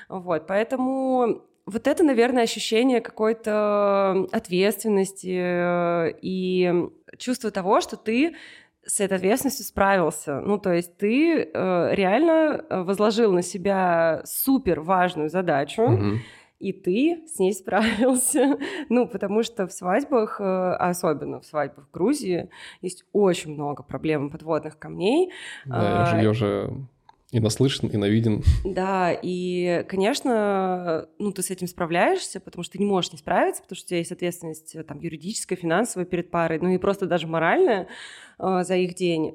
[0.09, 6.73] Вот, поэтому вот это, наверное, ощущение какой-то ответственности и
[7.19, 8.37] чувство того, что ты
[8.87, 10.41] с этой ответственностью справился.
[10.41, 16.17] Ну, то есть ты э, реально э, возложил на себя супер важную задачу, mm-hmm.
[16.61, 18.57] и ты с ней справился.
[18.89, 22.49] ну, потому что в свадьбах, э, особенно в свадьбах в Грузии,
[22.81, 25.33] есть очень много проблем подводных камней.
[25.65, 26.87] Да, я, же, я уже
[27.37, 28.43] и наслышан, и навиден.
[28.65, 33.63] Да, и, конечно, ну, ты с этим справляешься, потому что ты не можешь не справиться,
[33.63, 37.27] потому что у тебя есть ответственность там, юридическая, финансовая перед парой, ну и просто даже
[37.27, 37.89] моральная.
[38.39, 39.35] Э, за их день.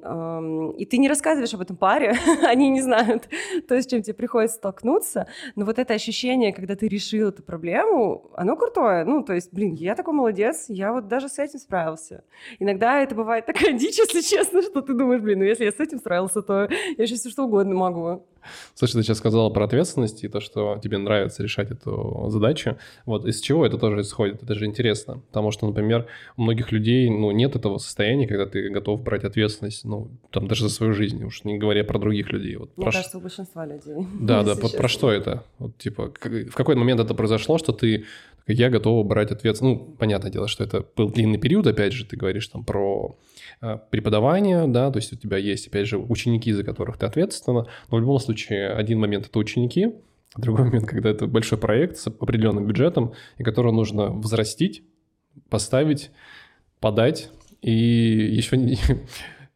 [0.78, 3.30] И ты не рассказываешь об этом паре, они не знают,
[3.68, 5.28] то, с чем тебе приходится столкнуться.
[5.56, 9.04] Но вот это ощущение, когда ты решил эту проблему, оно крутое.
[9.04, 12.24] Ну, то есть, блин, я такой молодец, я вот даже с этим справился.
[12.60, 15.80] Иногда это бывает такая дичь, если честно, что ты думаешь, блин, ну если я с
[15.80, 18.28] этим справился, то я сейчас все что угодно могу.
[18.76, 22.78] Слушай, ты сейчас сказала про ответственность и то, что тебе нравится решать эту задачу.
[23.06, 24.44] Вот из чего это тоже исходит?
[24.44, 25.22] Это же интересно.
[25.28, 29.86] Потому что, например, у многих людей ну, нет этого состояния, когда ты готов брать ответственность,
[29.86, 32.56] ну, там, даже за свою жизнь, уж не говоря про других людей.
[32.56, 34.08] Вот Мне про кажется, у большинства людей.
[34.22, 35.44] Да, да, вот про что это?
[35.60, 38.06] Вот, типа, в какой момент это произошло, что ты
[38.48, 39.80] я готова брать ответственность.
[39.80, 43.16] Ну, понятное дело, что это был длинный период, опять же, ты говоришь там про
[43.62, 47.68] э, преподавание, да, то есть у тебя есть, опять же, ученики, за которых ты ответственна,
[47.90, 49.94] но в любом случае один момент это ученики,
[50.38, 54.84] другой момент, когда это большой проект с определенным бюджетом, и который нужно взрастить,
[55.50, 56.12] поставить,
[56.80, 57.30] подать,
[57.62, 58.58] и еще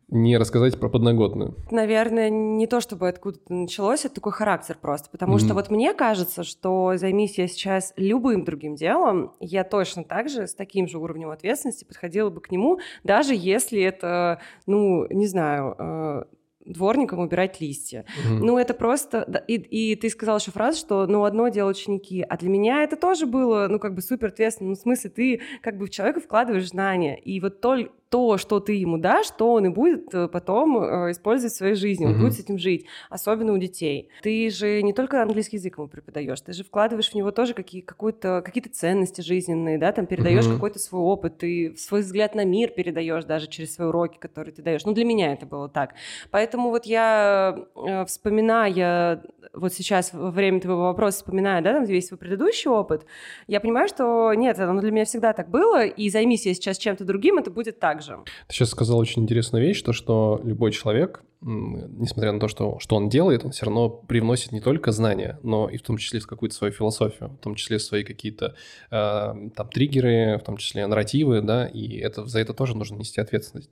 [0.08, 1.56] не рассказать про подноготную?
[1.72, 5.10] Наверное, не то чтобы откуда-то началось, это такой характер просто.
[5.10, 5.46] Потому mm-hmm.
[5.46, 10.48] что вот мне кажется, что займись я сейчас любым другим делом, я точно так же
[10.48, 15.76] с таким же уровнем ответственности подходила бы к нему, даже если это, ну, не знаю,
[15.78, 16.24] э,
[16.66, 18.06] дворником убирать листья.
[18.06, 18.40] Mm-hmm.
[18.40, 19.44] Ну, это просто...
[19.48, 22.96] И, и ты сказал еще фразу, что, ну, одно дело ученики, а для меня это
[22.96, 24.70] тоже было, ну, как бы супер ответственно.
[24.70, 28.60] Ну, в смысле, ты как бы в человека вкладываешь знания, и вот только то, что
[28.60, 32.14] ты ему дашь, то он и будет э, потом э, использовать в своей жизни, он
[32.14, 32.20] mm-hmm.
[32.20, 34.10] будет с этим жить, особенно у детей.
[34.22, 37.82] Ты же не только английский язык ему преподаешь, ты же вкладываешь в него тоже какие,
[37.82, 40.54] какую-то, какие-то ценности жизненные, да, там передаешь mm-hmm.
[40.54, 44.62] какой-то свой опыт, ты свой взгляд на мир передаешь даже через свои уроки, которые ты
[44.62, 44.86] даешь.
[44.86, 45.96] Ну, для меня это было так.
[46.32, 52.08] Поэтому вот я, э, вспоминая вот сейчас во время твоего вопроса вспоминая, да, там весь
[52.08, 53.06] свой предыдущий опыт,
[53.48, 57.06] я понимаю, что нет, оно для меня всегда так было, и займись я сейчас чем-то
[57.06, 58.20] другим, это будет так же.
[58.48, 62.96] Ты сейчас сказал очень интересную вещь, то, что любой человек, несмотря на то, что, что
[62.96, 66.56] он делает, он все равно привносит не только знания, но и в том числе какую-то
[66.56, 68.56] свою философию, в том числе свои какие-то
[68.90, 73.22] э, там триггеры, в том числе нарративы, да, и это, за это тоже нужно нести
[73.22, 73.70] ответственность.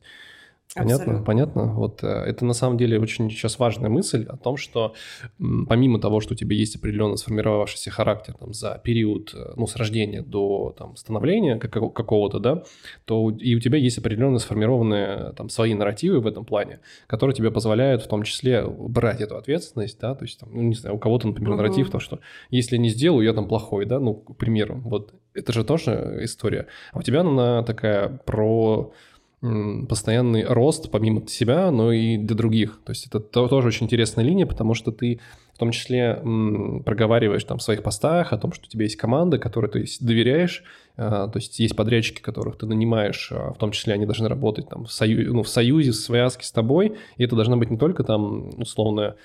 [0.76, 1.26] Понятно, Абсолютно.
[1.26, 1.66] понятно.
[1.74, 4.96] Вот э, это на самом деле очень сейчас важная мысль о том, что
[5.38, 9.76] помимо того, что у тебя есть определенно сформировавшийся характер там, за период, э, ну, с
[9.76, 12.64] рождения до там, становления какого-то, да,
[13.06, 17.52] то и у тебя есть определенно сформированные там свои нарративы в этом плане, которые тебе
[17.52, 21.00] позволяют в том числе брать эту ответственность, да, то есть, там, ну, не знаю, у
[21.00, 21.58] кого-то, например, угу.
[21.58, 25.54] нарратив, то, что если не сделаю, я там плохой, да, ну, к примеру, вот это
[25.54, 26.68] же тоже история.
[26.94, 28.92] А у тебя она такая про
[29.90, 32.80] постоянный рост помимо себя, но и для других.
[32.86, 35.20] То есть это тоже очень интересная линия, потому что ты
[35.54, 36.16] в том числе
[36.86, 40.64] проговариваешь там в своих постах о том, что у тебя есть команда, которой ты доверяешь,
[40.96, 44.70] а, то есть есть подрядчики, которых ты нанимаешь, а, в том числе они должны работать
[44.70, 47.78] там в, сою, ну, в союзе, в связке с тобой, и это должна быть не
[47.78, 49.16] только там условно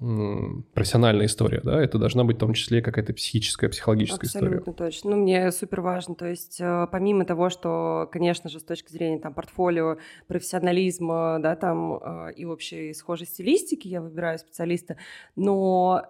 [0.00, 4.58] профессиональная история, да, это должна быть в том числе какая-то психическая, психологическая Абсолютно история.
[4.60, 5.10] Абсолютно точно.
[5.10, 9.18] Ну, мне супер важно, то есть э, помимо того, что, конечно же, с точки зрения
[9.18, 14.96] там портфолио, профессионализма, да, там э, и общей схожей стилистики я выбираю специалиста,
[15.36, 16.02] но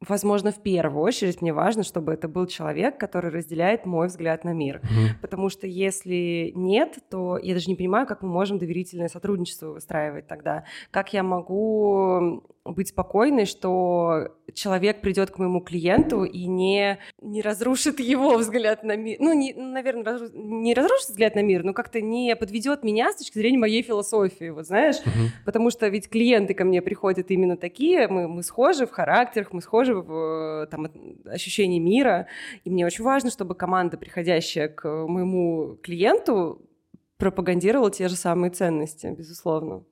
[0.00, 4.54] возможно, в первую очередь мне важно, чтобы это был человек, который разделяет мой взгляд на
[4.54, 4.76] мир.
[4.76, 5.20] Mm-hmm.
[5.20, 10.26] Потому что если нет, то я даже не понимаю, как мы можем доверительное сотрудничество выстраивать
[10.26, 10.64] тогда.
[10.90, 18.00] Как я могу быть спокойной, что человек придет к моему клиенту и не, не разрушит
[18.00, 19.18] его взгляд на мир.
[19.20, 20.28] Ну, не, наверное, разру...
[20.32, 24.48] не разрушит взгляд на мир, но как-то не подведет меня с точки зрения моей философии,
[24.48, 24.96] вот знаешь?
[24.96, 25.28] Uh-huh.
[25.44, 29.60] Потому что ведь клиенты ко мне приходят именно такие, мы, мы схожи в характерах, мы
[29.60, 30.88] схожи в там,
[31.26, 32.28] ощущении мира,
[32.64, 36.62] и мне очень важно, чтобы команда, приходящая к моему клиенту,
[37.18, 39.84] пропагандировал те же самые ценности, безусловно.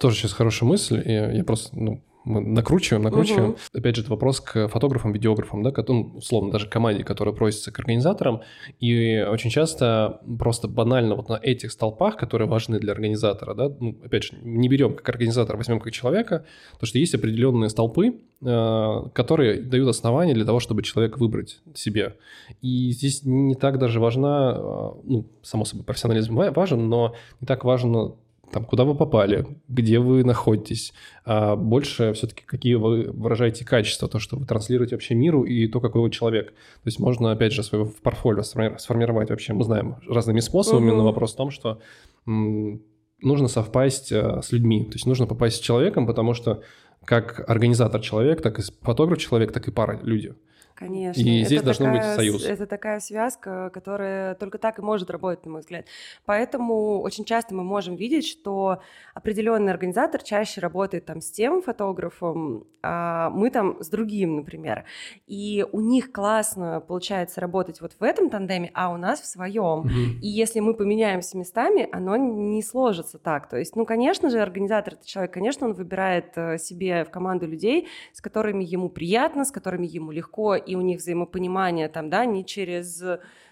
[0.00, 1.02] Тоже сейчас хорошая мысль.
[1.04, 3.50] Я, я просто, ну, мы накручиваем, накручиваем.
[3.50, 3.58] Угу.
[3.74, 7.78] Опять же, это вопрос к фотографам, видеографам, да, которым, условно, даже команде, которая просится к
[7.78, 8.42] организаторам.
[8.78, 13.96] И очень часто просто банально вот на этих столпах, которые важны для организатора, да, ну,
[14.04, 19.02] опять же, не берем как организатора, возьмем как человека, потому что есть определенные столпы, э,
[19.14, 22.16] которые дают основания для того, чтобы человек выбрать себе.
[22.60, 27.64] И здесь не так даже важна, э, ну, само собой, профессионализм важен, но не так
[27.64, 28.14] важно
[28.52, 30.92] там, куда вы попали, где вы находитесь,
[31.24, 35.80] а больше все-таки какие вы выражаете качества, то, что вы транслируете вообще миру и то,
[35.80, 36.48] какой вы человек.
[36.48, 40.98] То есть можно, опять же, свое портфолио сформировать вообще, мы знаем, разными способами, угу.
[40.98, 41.80] но вопрос в том, что
[42.26, 46.62] нужно совпасть а, с людьми, то есть нужно попасть с человеком, потому что
[47.04, 50.34] как организатор человек, так и фотограф человек, так и пара люди.
[50.80, 51.20] Конечно.
[51.20, 52.44] И здесь это должен такая, быть союз.
[52.46, 55.84] Это такая связка, которая только так и может работать, на мой взгляд.
[56.24, 58.80] Поэтому очень часто мы можем видеть, что
[59.14, 64.86] определенный организатор чаще работает там с тем фотографом, а мы там с другим, например.
[65.26, 69.80] И у них классно получается работать вот в этом тандеме, а у нас в своем.
[69.80, 69.90] Угу.
[70.22, 73.50] И если мы поменяемся местами, оно не сложится так.
[73.50, 77.46] То есть, ну, конечно же, организатор это человек, конечно, он выбирает э, себе в команду
[77.46, 82.24] людей, с которыми ему приятно, с которыми ему легко и у них взаимопонимание там, да,
[82.24, 83.02] не через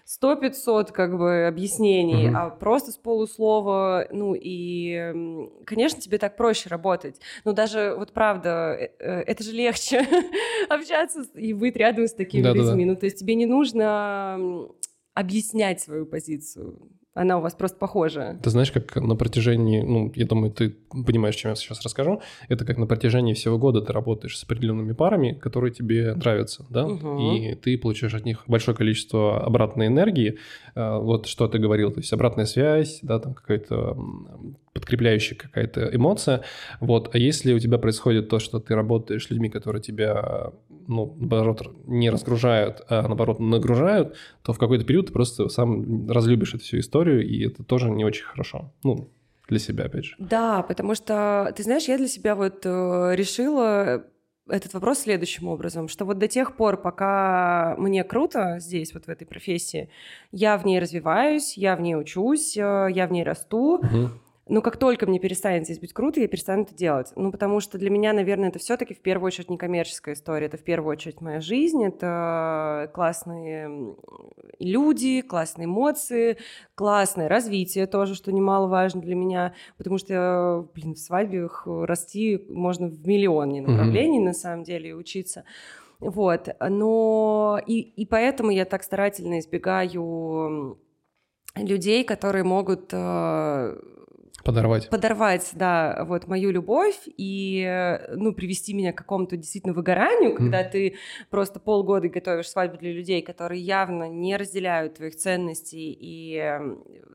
[0.09, 2.35] 100-500 как бы объяснений, mm-hmm.
[2.35, 7.19] а просто с полуслова, ну и, конечно, тебе так проще работать.
[7.45, 10.07] Но даже вот правда, э, э, это же легче
[10.69, 12.85] общаться и быть рядом с такими да, людьми.
[12.85, 12.93] Да, да.
[12.93, 14.39] Ну то есть тебе не нужно
[15.13, 18.37] объяснять свою позицию она у вас просто похожа.
[18.41, 20.69] Ты знаешь, как на протяжении, ну, я думаю, ты
[21.05, 24.93] понимаешь, чем я сейчас расскажу, это как на протяжении всего года ты работаешь с определенными
[24.93, 27.19] парами, которые тебе нравятся, да, угу.
[27.19, 30.37] и ты получаешь от них большое количество обратной энергии,
[30.75, 33.97] а, вот что ты говорил, то есть обратная связь, да, там какая-то
[34.79, 36.41] подкрепляющая какая-то эмоция,
[36.79, 40.51] вот, а если у тебя происходит то, что ты работаешь с людьми, которые тебя,
[40.87, 46.53] ну, наоборот, не разгружают, а наоборот нагружают, то в какой-то период ты просто сам разлюбишь
[46.53, 49.09] эту всю историю, и это тоже не очень хорошо, ну,
[49.47, 50.15] для себя, опять же.
[50.19, 54.05] Да, потому что, ты знаешь, я для себя вот э, решила
[54.49, 59.09] этот вопрос следующим образом, что вот до тех пор, пока мне круто здесь, вот в
[59.09, 59.89] этой профессии,
[60.31, 64.09] я в ней развиваюсь, я в ней учусь, э, я в ней расту, угу.
[64.49, 67.13] Но как только мне перестанет здесь быть круто, я перестану это делать.
[67.15, 70.47] Ну, потому что для меня, наверное, это все-таки в первую очередь не коммерческая история.
[70.47, 73.95] Это в первую очередь моя жизнь, это классные
[74.57, 76.37] люди, классные эмоции,
[76.73, 83.07] классное развитие тоже, что немаловажно для меня, потому что, блин, в свадьбе расти можно в
[83.07, 84.23] миллионе направлений, mm-hmm.
[84.23, 85.43] на самом деле, и учиться.
[85.99, 90.79] Вот, но и, и поэтому я так старательно избегаю
[91.55, 93.77] людей, которые могут э,
[94.49, 94.89] Подорвать.
[94.89, 100.69] Подорвать, да, вот мою любовь и, ну, привести меня к какому-то действительно выгоранию, когда mm.
[100.69, 100.95] ты
[101.29, 106.59] просто полгода готовишь свадьбу для людей, которые явно не разделяют твоих ценностей и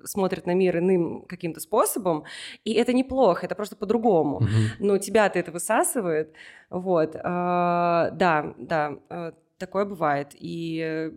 [0.05, 2.25] смотрят на мир иным каким-то способом.
[2.65, 4.41] И это неплохо, это просто по-другому.
[4.41, 4.77] Mm-hmm.
[4.79, 6.33] Но тебя-то это высасывает.
[6.71, 10.29] Вот, а, да, да, э, такое бывает.
[10.35, 11.13] И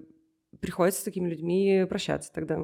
[0.59, 2.59] приходится с такими людьми прощаться тогда.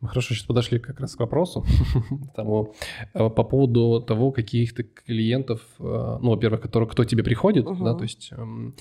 [0.00, 1.64] Мы хорошо сейчас подошли как раз к вопросу
[2.34, 2.74] того,
[3.14, 7.84] э, по поводу того, каких-то клиентов, э, ну, во-первых, который, кто тебе приходит, угу.
[7.84, 8.74] да, то есть эм,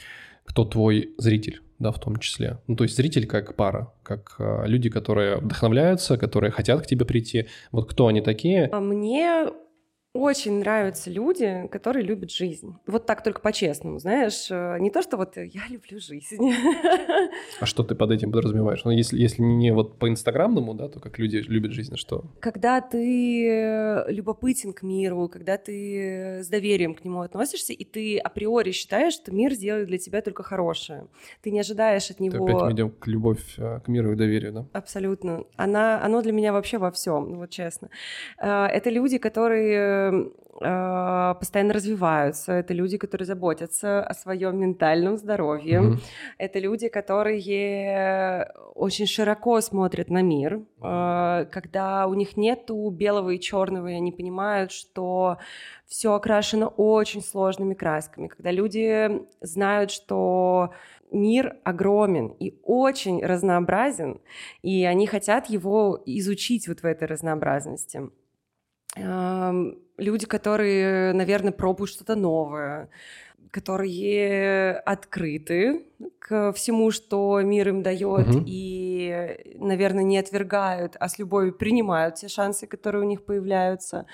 [0.46, 2.60] кто твой зритель, да, в том числе.
[2.68, 7.06] Ну, то есть зритель как пара, как э, люди, которые вдохновляются, которые хотят к тебе
[7.06, 7.48] прийти.
[7.72, 8.70] Вот кто они такие?
[8.72, 9.48] А мне
[10.16, 12.76] очень нравятся люди, которые любят жизнь.
[12.88, 14.48] Вот так только по-честному, знаешь.
[14.50, 16.54] Э, не то, что вот я люблю жизнь.
[17.60, 18.84] А что ты под этим подразумеваешь?
[18.86, 22.26] Ну, если, если не вот по инстаграмному, да, то как люди любят жизнь, а что?
[22.40, 28.18] Когда ты э, любопытен к миру, когда ты с доверием к нему относишься, и ты
[28.18, 31.08] априори считаешь, что мир сделает для тебя только хорошее.
[31.42, 32.46] Ты не ожидаешь от него...
[32.46, 34.66] Ты опять мы идем к любовь э, к миру и доверию, да?
[34.74, 35.44] Абсолютно.
[35.58, 37.90] Она, оно для меня вообще во всем, вот честно.
[38.38, 40.05] Это люди, которые
[40.62, 46.00] э, постоянно развиваются, это люди, которые заботятся о своем ментальном здоровье, mm-hmm.
[46.38, 53.40] это люди, которые очень широко смотрят на мир, э, когда у них нету белого и
[53.40, 55.38] черного, и они понимают, что
[55.86, 60.74] все окрашено очень сложными красками, когда люди знают, что
[61.12, 64.22] мир огромен и очень разнообразен,
[64.62, 68.10] и они хотят его изучить вот в этой разнообразности
[69.98, 72.90] люди, которые, наверное, пробуют что-то новое,
[73.52, 75.86] которые открыты
[76.20, 78.44] к всему, что мир им дает, угу.
[78.46, 84.08] и наверное, не отвергают, а с любовью принимают те шансы, которые у них появляются.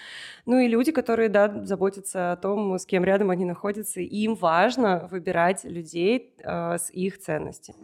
[0.45, 4.35] Ну и люди, которые, да, заботятся о том, с кем рядом они находятся, и им
[4.35, 7.79] важно выбирать людей э, с их ценностями.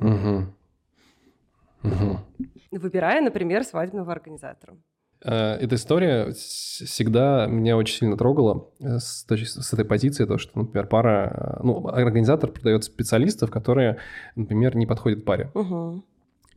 [1.84, 1.92] Угу.
[1.92, 2.20] Угу.
[2.72, 4.78] Выбирая, например, свадебного организатора.
[5.24, 10.60] Э, эта история всегда меня очень сильно трогала э, с, с этой позиции, то, что,
[10.60, 13.98] например, пара, э, ну, организатор продает специалистов, которые,
[14.36, 15.52] например, не подходят паре.
[15.54, 16.04] Угу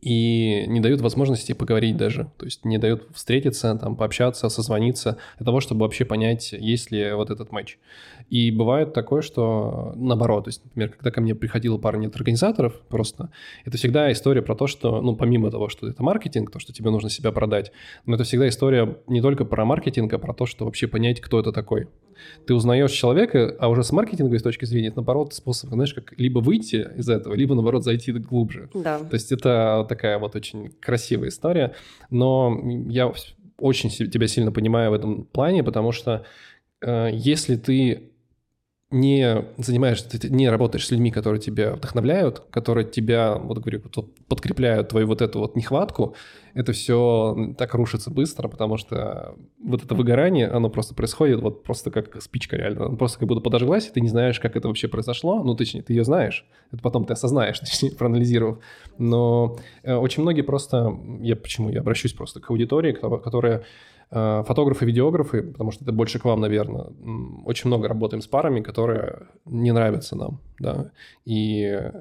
[0.00, 5.44] и не дают возможности поговорить даже, то есть не дают встретиться, там, пообщаться, созвониться, для
[5.44, 7.78] того, чтобы вообще понять, есть ли вот этот матч.
[8.30, 12.80] И бывает такое, что наоборот, то есть, например, когда ко мне приходила пара нет организаторов
[12.88, 13.30] просто,
[13.64, 16.90] это всегда история про то, что, ну, помимо того, что это маркетинг, то, что тебе
[16.90, 17.72] нужно себя продать,
[18.06, 21.40] но это всегда история не только про маркетинг, а про то, что вообще понять, кто
[21.40, 21.88] это такой
[22.46, 26.40] ты узнаешь человека, а уже с маркетинговой точки зрения, это, наоборот, способ, знаешь, как либо
[26.40, 28.68] выйти из этого, либо, наоборот, зайти глубже.
[28.74, 28.98] Да.
[28.98, 31.74] То есть это такая вот очень красивая история,
[32.10, 32.56] но
[32.88, 33.12] я
[33.58, 36.24] очень тебя сильно понимаю в этом плане, потому что
[36.80, 38.09] э, если ты
[38.90, 43.82] не занимаешься, не работаешь с людьми, которые тебя вдохновляют, которые тебя, вот говорю,
[44.26, 46.16] подкрепляют твою вот эту вот нехватку,
[46.54, 51.92] это все так рушится быстро, потому что вот это выгорание, оно просто происходит вот просто
[51.92, 52.86] как спичка реально.
[52.86, 55.42] Оно просто как будто подожглась, и ты не знаешь, как это вообще произошло.
[55.44, 56.44] Ну, точнее, ты ее знаешь.
[56.72, 58.58] Это потом ты осознаешь, точнее, проанализировав.
[58.98, 60.98] Но э, очень многие просто...
[61.20, 61.70] Я почему?
[61.70, 63.64] Я обращусь просто к аудитории, которая
[64.10, 66.86] фотографы, видеографы, потому что это больше к вам, наверное,
[67.44, 70.90] очень много работаем с парами, которые не нравятся нам, да,
[71.24, 71.60] и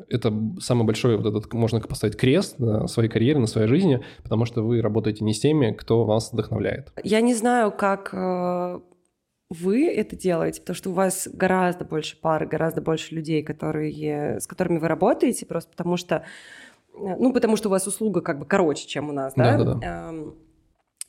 [0.09, 4.45] это самый большой вот этот, можно поставить крест на своей карьере, на своей жизни, потому
[4.45, 6.91] что вы работаете не с теми, кто вас вдохновляет.
[7.03, 8.79] Я не знаю, как э,
[9.49, 14.47] вы это делаете, потому что у вас гораздо больше пар, гораздо больше людей, которые, с
[14.47, 16.23] которыми вы работаете, просто потому что,
[16.95, 19.57] э, ну, потому что у вас услуга как бы короче, чем у нас, да?
[19.57, 20.09] Да-да-да.
[20.09, 20.35] Эм,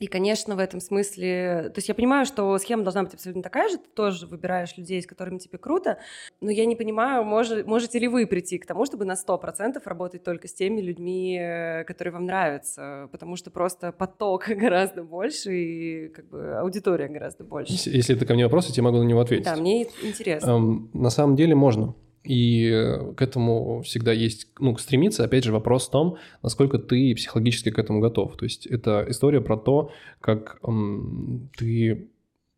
[0.01, 1.69] и, конечно, в этом смысле...
[1.75, 3.77] То есть я понимаю, что схема должна быть абсолютно такая же.
[3.77, 5.99] Ты тоже выбираешь людей, с которыми тебе круто.
[6.41, 10.23] Но я не понимаю, может, можете ли вы прийти к тому, чтобы на 100% работать
[10.23, 13.09] только с теми людьми, э, которые вам нравятся.
[13.11, 17.71] Потому что просто поток гораздо больше и как бы аудитория гораздо больше.
[17.73, 19.45] Если, если это ко мне вопрос, я тебе могу на него ответить.
[19.45, 20.49] Да, мне интересно.
[20.49, 21.93] Эм, на самом деле можно.
[22.23, 25.23] И э, к этому всегда есть, ну, стремиться.
[25.23, 28.37] Опять же, вопрос в том, насколько ты психологически к этому готов.
[28.37, 32.09] То есть это история про то, как эм, ты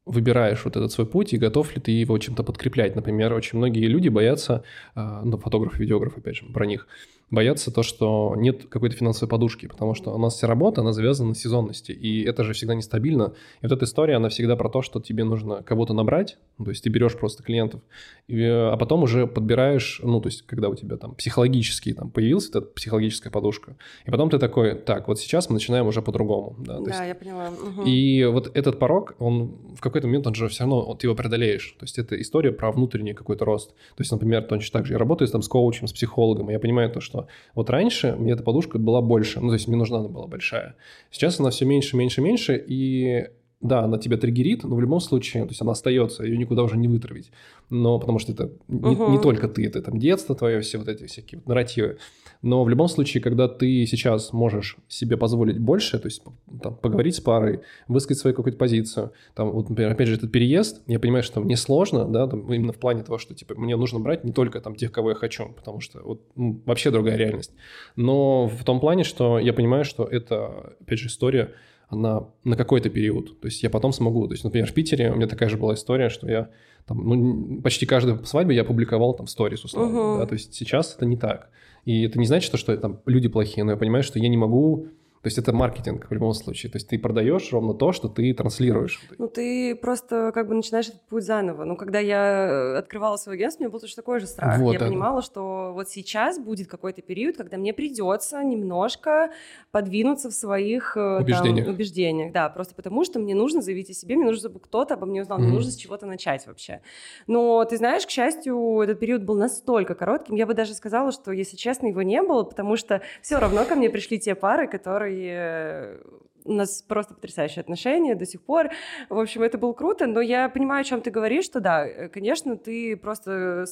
[0.05, 2.95] выбираешь вот этот свой путь и готов ли ты его чем-то подкреплять.
[2.95, 4.63] Например, очень многие люди боятся,
[4.95, 6.87] э, ну, фотограф, видеограф, опять же, про них,
[7.29, 11.29] боятся то, что нет какой-то финансовой подушки, потому что у нас вся работа, она завязана
[11.29, 13.33] на сезонности, и это же всегда нестабильно.
[13.61, 16.83] И вот эта история, она всегда про то, что тебе нужно кого-то набрать, то есть
[16.83, 17.81] ты берешь просто клиентов,
[18.27, 22.49] и, а потом уже подбираешь, ну, то есть когда у тебя там психологически там появилась
[22.49, 26.55] эта психологическая подушка, и потом ты такой, так, вот сейчас мы начинаем уже по-другому.
[26.59, 27.49] Да, да есть, я поняла.
[27.49, 27.83] Угу.
[27.85, 31.15] И вот этот порог, он в какой-то момент, он же все равно, вот, ты его
[31.15, 31.75] преодолеешь.
[31.79, 33.71] То есть это история про внутренний какой-то рост.
[33.71, 36.59] То есть, например, точно так же я работаю там с коучем, с психологом, и я
[36.59, 37.22] понимаю то, что
[37.55, 40.75] вот раньше мне эта подушка была больше, ну, то есть мне нужна она была большая.
[41.11, 43.27] Сейчас она все меньше, меньше, меньше, и
[43.63, 46.77] да, она тебя триггерит, но в любом случае, то есть она остается, ее никуда уже
[46.77, 47.31] не вытравить.
[47.69, 49.11] Но потому что это не, угу.
[49.11, 51.97] не только ты, это там детство твое, все вот эти всякие вот нарративы.
[52.43, 56.21] Но в любом случае, когда ты сейчас можешь себе позволить больше, то есть
[56.61, 60.83] там, поговорить с парой, высказать свою какую-то позицию, там, вот, например, опять же, этот переезд,
[60.87, 64.01] я понимаю, что мне сложно, да, там, именно в плане того, что, типа, мне нужно
[64.01, 67.53] брать не только там тех, кого я хочу, потому что вот ну, вообще другая реальность.
[67.95, 71.53] Но в том плане, что я понимаю, что это, опять же, история
[71.87, 73.39] она на какой-то период.
[73.39, 74.27] То есть я потом смогу.
[74.27, 76.49] То есть, например, в Питере у меня такая же была история, что я
[76.87, 79.97] там, ну, почти каждую свадьбу я публиковал там в сторис, условно.
[79.97, 80.19] Uh-huh.
[80.19, 80.25] Да?
[80.25, 81.49] То есть сейчас это не так.
[81.85, 84.87] И это не значит, что там люди плохие, но я понимаю, что я не могу
[85.23, 86.69] то есть это маркетинг в любом случае.
[86.69, 88.99] То есть ты продаешь ровно то, что ты транслируешь.
[89.17, 91.63] Ну, ты просто как бы начинаешь этот путь заново.
[91.63, 94.59] Ну, когда я э, открывала свой агентство, у меня был точно такой же страх.
[94.59, 94.87] Вот я это.
[94.87, 99.31] понимала, что вот сейчас будет какой-то период, когда мне придется немножко
[99.71, 101.67] подвинуться в своих э, убеждениях.
[101.67, 102.33] Там, убеждениях.
[102.33, 105.21] Да, просто потому что мне нужно заявить о себе, мне нужно, чтобы кто-то обо мне
[105.21, 105.43] узнал, mm-hmm.
[105.43, 106.81] мне нужно с чего-то начать вообще.
[107.27, 111.31] Но ты знаешь, к счастью, этот период был настолько коротким, я бы даже сказала, что,
[111.31, 115.12] если честно, его не было, потому что все равно ко мне пришли те пары, которые
[115.13, 115.99] которые
[116.45, 118.69] у нас просто потрясающие отношения до сих пор.
[119.09, 122.09] В общем, это было круто, но я понимаю, о чем ты говоришь, что да, э,
[122.09, 123.65] конечно, ты просто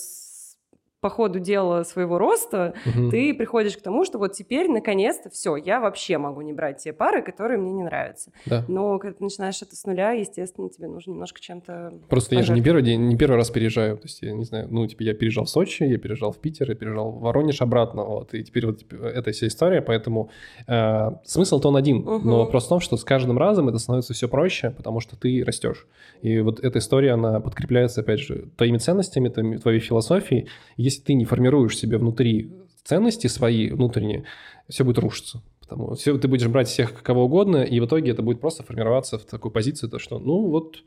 [1.01, 3.09] по ходу дела своего роста угу.
[3.09, 6.93] ты приходишь к тому, что вот теперь наконец-то все, я вообще могу не брать те
[6.93, 8.31] пары, которые мне не нравятся.
[8.45, 8.63] Да.
[8.67, 11.93] Но когда ты начинаешь это с нуля, естественно, тебе нужно немножко чем-то.
[12.07, 13.97] Просто я же не первый день, не первый раз переезжаю.
[13.97, 16.69] То есть я не знаю, ну типа я переезжал в Сочи, я переезжал в Питер,
[16.69, 20.29] я переезжал в Воронеж обратно, вот и теперь вот типа, эта вся история, поэтому
[20.67, 22.19] э, смысл-то он один, угу.
[22.19, 25.43] но вопрос в том, что с каждым разом это становится все проще, потому что ты
[25.43, 25.87] растешь.
[26.21, 30.47] И вот эта история, она подкрепляется, опять же, твоими ценностями, твоей философией
[30.91, 32.51] если ты не формируешь себе внутри
[32.83, 34.25] ценности свои внутренние,
[34.69, 35.41] все будет рушиться.
[35.61, 39.17] Потому все, ты будешь брать всех кого угодно, и в итоге это будет просто формироваться
[39.17, 40.83] в такую позицию, то что, ну вот,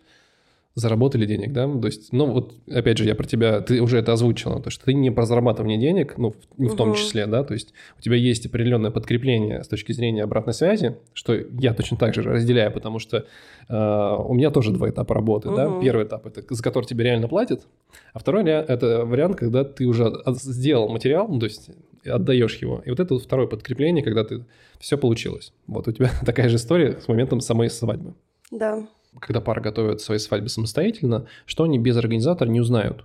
[0.75, 4.13] заработали денег, да, то есть, ну вот, опять же, я про тебя, ты уже это
[4.13, 7.55] озвучила, то что ты не про зарабатывание денег, ну, в, в том числе, да, то
[7.55, 12.13] есть у тебя есть определенное подкрепление с точки зрения обратной связи, что я точно так
[12.15, 13.25] же разделяю, потому что
[13.69, 15.57] э, у меня тоже два этапа работы, угу.
[15.57, 17.69] да, первый этап это за который тебе реально платят,
[18.13, 21.71] а второй это вариант, когда ты уже сделал материал, ну, то есть
[22.05, 24.45] отдаешь его, и вот это вот второе подкрепление, когда ты
[24.81, 28.15] все получилось, вот у тебя такая же история с моментом самой свадьбы.
[28.51, 28.85] Да
[29.21, 33.05] когда пара готовит свои свадьбы самостоятельно, что они без организатора не узнают.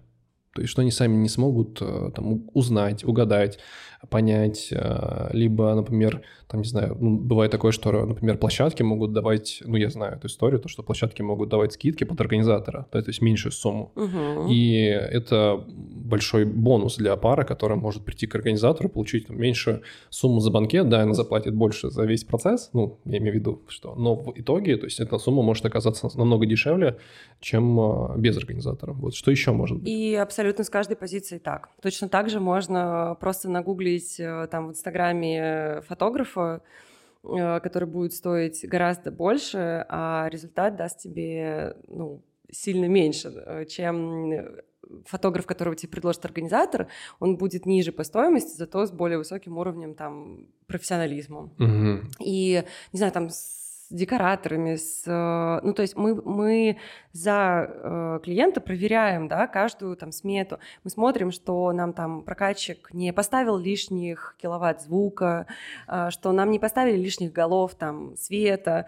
[0.53, 3.59] То есть, что они сами не смогут э, там, узнать, угадать,
[4.07, 9.61] понять, э, либо, например, там, не знаю, ну, бывает такое, что, например, площадки могут давать,
[9.65, 13.21] ну, я знаю эту историю, то, что площадки могут давать скидки под организатора, то есть
[13.21, 13.91] меньшую сумму.
[13.95, 14.47] Угу.
[14.49, 20.39] И это большой бонус для пары, которая может прийти к организатору, получить там, меньшую сумму
[20.39, 23.95] за банкет, да, она заплатит больше за весь процесс, ну, я имею в виду, что,
[23.95, 26.97] но в итоге, то есть эта сумма может оказаться намного дешевле,
[27.41, 28.93] чем э, без организатора.
[28.93, 29.87] Вот что еще может быть?
[29.87, 31.69] И абсолютно с каждой позиции так.
[31.81, 36.61] Точно так же можно просто нагуглить э, там в Инстаграме фотографа, фотографа,
[37.23, 42.21] э, который будет стоить гораздо больше, а результат даст тебе ну,
[42.51, 44.45] сильно меньше, э, чем
[45.05, 46.87] фотограф, которого тебе предложит организатор,
[47.19, 51.51] он будет ниже по стоимости, зато с более высоким уровнем там профессионализма.
[51.59, 52.09] Угу.
[52.21, 53.29] И, не знаю, там
[53.89, 56.77] декораторами, с, э, ну, то есть мы, мы
[57.11, 63.11] за э, клиента проверяем, да, каждую там смету, мы смотрим, что нам там прокатчик не
[63.13, 65.47] поставил лишних киловатт звука,
[65.87, 68.85] э, что нам не поставили лишних голов там света,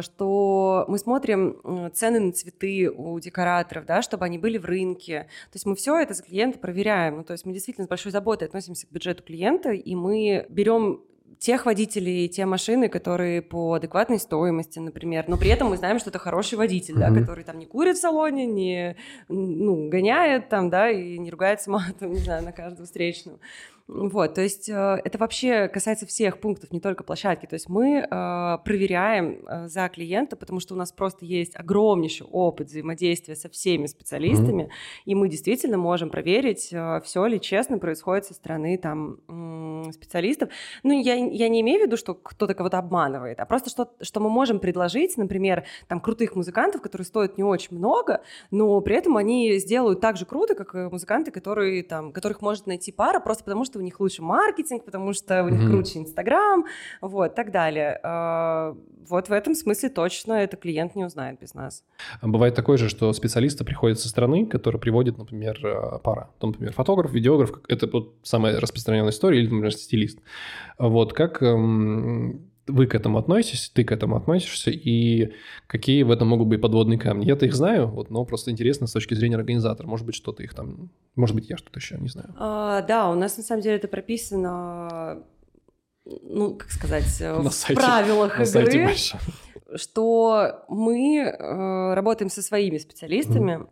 [0.00, 5.56] что мы смотрим цены на цветы у декораторов, да, чтобы они были в рынке, то
[5.56, 8.48] есть мы все это за клиента проверяем, ну, то есть мы действительно с большой заботой
[8.48, 11.00] относимся к бюджету клиента, и мы берем
[11.38, 15.24] тех водителей, те машины, которые по адекватной стоимости, например.
[15.28, 17.14] Но при этом мы знаем, что это хороший водитель, mm-hmm.
[17.14, 18.96] да, который там не курит в салоне, не
[19.28, 23.38] ну, гоняет там, да, и не ругается матом, не знаю, на каждую встречную.
[23.88, 27.46] Вот, то есть э, это вообще касается всех пунктов, не только площадки.
[27.46, 32.26] То есть мы э, проверяем э, за клиента, потому что у нас просто есть огромнейший
[32.26, 35.02] опыт взаимодействия со всеми специалистами, mm-hmm.
[35.04, 36.74] и мы действительно можем проверить,
[37.04, 39.18] все ли честно происходит со стороны там
[39.92, 40.50] специалистов.
[40.82, 44.20] Ну, я, я не имею в виду, что кто-то кого-то обманывает, а просто что, что
[44.20, 49.16] мы можем предложить, например, там крутых музыкантов, которые стоят не очень много, но при этом
[49.16, 53.64] они сделают так же круто, как музыканты, которые там, которых может найти пара, просто потому
[53.64, 55.70] что что у них лучше маркетинг, потому что у них mm-hmm.
[55.70, 56.64] круче Инстаграм,
[57.00, 58.00] вот, так далее.
[58.02, 58.74] А,
[59.08, 61.84] вот в этом смысле точно это клиент не узнает без нас.
[62.22, 66.30] Бывает такое же, что специалисты приходят со стороны, которые приводит, например, а, пара.
[66.38, 70.20] Там, например, фотограф, видеограф, это вот самая распространенная история, или, например, стилист.
[70.78, 75.32] Вот как эм, вы к этому относитесь, ты к этому относишься, и
[75.66, 77.24] какие в этом могут быть подводные камни.
[77.24, 79.86] Я-то их знаю, вот, но просто интересно с точки зрения организатора.
[79.86, 80.90] Может быть, что-то их там...
[81.14, 82.34] Может быть, я что-то еще не знаю.
[82.38, 85.22] А, да, у нас на самом деле это прописано,
[86.04, 88.94] ну, как сказать, на в сайте, правилах на игры.
[89.74, 93.68] Что мы э, работаем со своими специалистами, mm.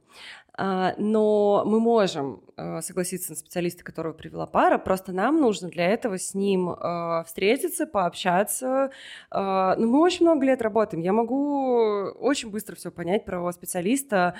[0.57, 5.89] А, но мы можем а, согласиться на специалиста, которого привела пара, просто нам нужно для
[5.89, 8.91] этого с ним а, встретиться, пообщаться.
[9.31, 11.03] Но ну, мы очень много лет работаем.
[11.03, 14.35] Я могу очень быстро все понять про специалиста,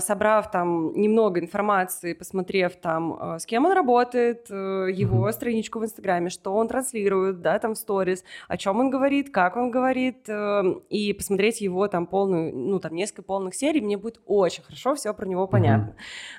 [0.00, 6.30] собрав там немного информации, посмотрев там, с кем он работает, э, его страничку в Инстаграме,
[6.30, 10.62] что он транслирует, да, там в сторис, о чем он говорит, как он говорит, э,
[10.88, 15.12] и посмотреть его там полную, ну, там несколько полных серий, мне будет очень хорошо все
[15.14, 15.90] про него понятно.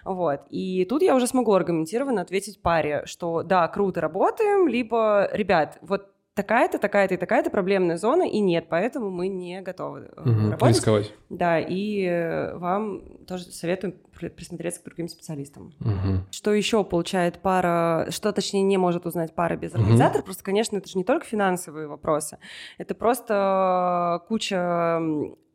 [0.05, 0.13] Mm-hmm.
[0.13, 0.41] Вот.
[0.49, 6.11] И тут я уже смогу аргументированно ответить паре, что да, круто работаем, либо, ребят, вот
[6.37, 10.75] такая-то, такая-то и такая-то проблемная зона, и нет, поэтому мы не готовы угу, работать.
[10.75, 11.13] Рисковать.
[11.29, 13.93] Да, и э, вам тоже советую
[14.35, 15.73] присмотреться к другим специалистам.
[15.79, 16.27] Угу.
[16.31, 20.25] Что еще получает пара, что точнее не может узнать пара без организатора, угу.
[20.25, 22.37] просто, конечно, это же не только финансовые вопросы,
[22.77, 25.01] это просто куча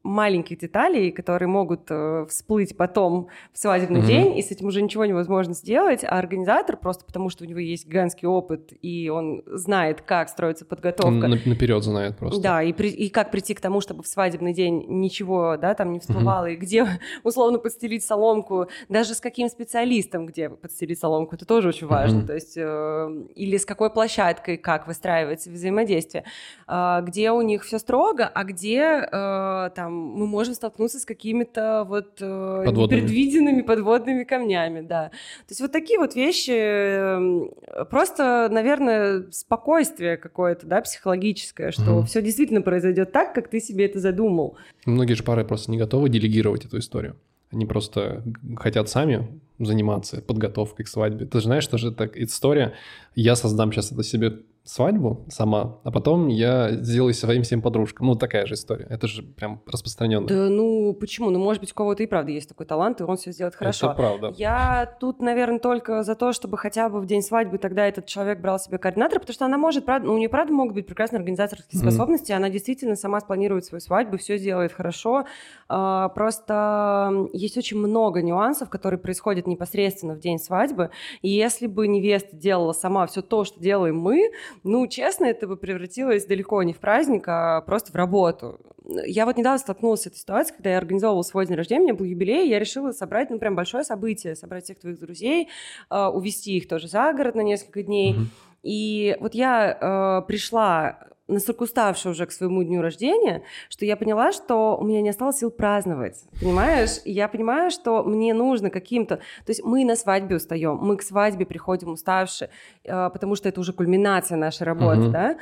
[0.02, 4.06] маленьких деталей, которые могут э, всплыть потом в свадебный mm-hmm.
[4.06, 7.60] день, и с этим уже ничего невозможно сделать, а организатор просто потому, что у него
[7.60, 11.24] есть гигантский опыт, и он знает, как строится подготовка.
[11.24, 12.40] Он наперед знает просто.
[12.40, 15.92] Да, и, при, и как прийти к тому, чтобы в свадебный день ничего, да, там
[15.92, 16.54] не всплывало, mm-hmm.
[16.54, 16.86] и где
[17.22, 22.26] условно подстелить соломку, даже с каким специалистом, где подстелить соломку, это тоже очень важно, mm-hmm.
[22.26, 26.24] то есть, э, или с какой площадкой, как выстраивается взаимодействие,
[26.66, 31.84] э, где у них все строго, а где э, там мы можем столкнуться с какими-то
[31.88, 35.08] вот э, непредвиденными подводными камнями, да.
[35.08, 42.06] То есть вот такие вот вещи, э, просто, наверное, спокойствие какое-то, да, психологическое, что угу.
[42.06, 44.56] все действительно произойдет так, как ты себе это задумал.
[44.86, 47.16] Многие же пары просто не готовы делегировать эту историю.
[47.52, 48.22] Они просто
[48.56, 49.28] хотят сами
[49.58, 51.26] заниматься подготовкой к свадьбе.
[51.26, 52.72] Ты же знаешь, что же это история.
[53.14, 58.06] Я создам сейчас это себе свадьбу сама, а потом я сделаю своим всем подружкам.
[58.06, 58.86] Ну, такая же история.
[58.88, 60.26] Это же прям распространенно.
[60.26, 61.30] Да, ну, почему?
[61.30, 63.86] Ну, может быть, у кого-то и правда есть такой талант, и он все сделает хорошо.
[63.86, 64.32] Это правда.
[64.36, 68.40] Я тут, наверное, только за то, чтобы хотя бы в день свадьбы тогда этот человек
[68.40, 71.18] брал себе координатора, потому что она может, правда, ну, у нее, правда, могут быть прекрасные
[71.18, 71.82] организаторские mm-hmm.
[71.82, 75.24] способности, она действительно сама спланирует свою свадьбу, все сделает хорошо.
[75.68, 80.90] А, просто есть очень много нюансов, которые происходят непосредственно в день свадьбы,
[81.20, 84.30] и если бы невеста делала сама все то, что делаем мы,
[84.62, 88.60] ну, честно, это бы превратилось далеко не в праздник, а просто в работу.
[89.06, 91.94] Я вот недавно столкнулась с этой ситуацией, когда я организовывала свой день рождения, у меня
[91.94, 95.48] был юбилей, я решила собрать, ну, прям большое событие, собрать всех твоих друзей,
[95.90, 98.14] э, увезти их тоже за город на несколько дней.
[98.14, 98.26] Mm-hmm.
[98.62, 100.98] И вот я э, пришла
[101.32, 105.38] настолько уставшая уже к своему дню рождения, что я поняла, что у меня не осталось
[105.38, 107.00] сил праздновать, понимаешь?
[107.04, 109.16] И я понимаю, что мне нужно каким-то...
[109.16, 112.50] То есть мы на свадьбе устаем, мы к свадьбе приходим уставшие,
[112.84, 115.10] э, потому что это уже кульминация нашей работы, uh-huh.
[115.10, 115.36] да?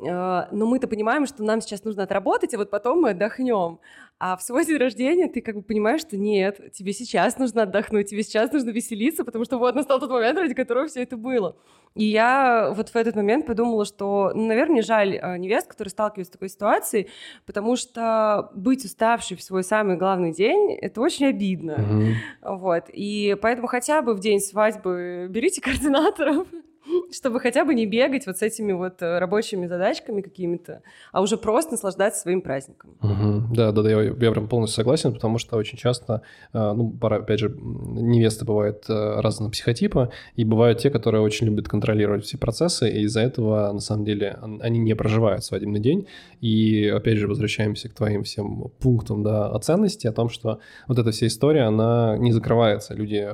[0.00, 3.78] Э, но мы-то понимаем, что нам сейчас нужно отработать, и вот потом мы отдохнем.
[4.18, 8.08] А в свой день рождения ты как бы понимаешь, что нет, тебе сейчас нужно отдохнуть,
[8.08, 11.56] тебе сейчас нужно веселиться, потому что вот настал тот момент, ради которого все это было.
[11.94, 15.90] И я вот в этот момент подумала, что, ну, наверное, мне жаль э, невест, которые
[15.90, 17.08] сталкиваются с такой ситуацией,
[17.46, 21.76] потому что быть уставшей в свой самый главный день— это очень обидно.
[21.78, 22.56] Mm-hmm.
[22.56, 22.84] Вот.
[22.92, 26.48] И поэтому хотя бы в день свадьбы берите координаторов,
[27.12, 30.82] чтобы хотя бы не бегать вот с этими вот э, рабочими задачками какими-то,
[31.12, 32.96] а уже просто наслаждаться своим праздником.
[33.02, 33.54] Угу.
[33.54, 36.22] Да, да, да, я, я прям полностью согласен, потому что очень часто,
[36.52, 41.46] э, ну, пора, опять же, невесты бывают э, разного психотипа, и бывают те, которые очень
[41.46, 46.06] любят контролировать все процессы, и из-за этого, на самом деле, они не проживают свадебный день.
[46.40, 50.98] И, опять же, возвращаемся к твоим всем пунктам, да, о ценности, о том, что вот
[50.98, 52.94] эта вся история, она не закрывается.
[52.94, 53.28] Люди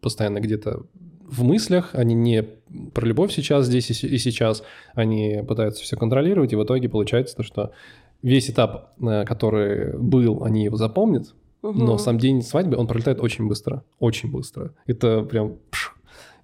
[0.00, 0.82] постоянно где-то
[1.32, 2.44] в мыслях, они не
[2.94, 4.62] про любовь сейчас, здесь и сейчас,
[4.94, 7.72] они пытаются все контролировать, и в итоге получается то, что
[8.22, 11.78] весь этап, э, который был, они его запомнят, угу.
[11.78, 14.74] но сам день свадьбы, он пролетает очень быстро, очень быстро.
[14.86, 15.94] Это прям пш,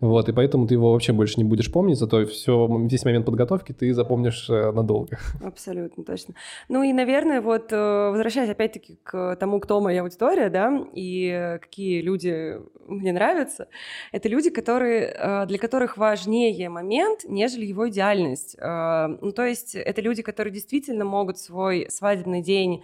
[0.01, 3.73] вот, и поэтому ты его вообще больше не будешь помнить, зато все, весь момент подготовки
[3.73, 5.19] ты запомнишь э, надолго.
[5.45, 6.35] Абсолютно, точно.
[6.69, 12.01] Ну и, наверное, вот э, возвращаясь опять-таки к тому, кто моя аудитория, да, и какие
[12.01, 13.69] люди мне нравятся,
[14.13, 18.57] это люди, которые, э, для которых важнее момент, нежели его идеальность.
[18.59, 22.83] Ну, то есть это люди, которые действительно могут свой свадебный день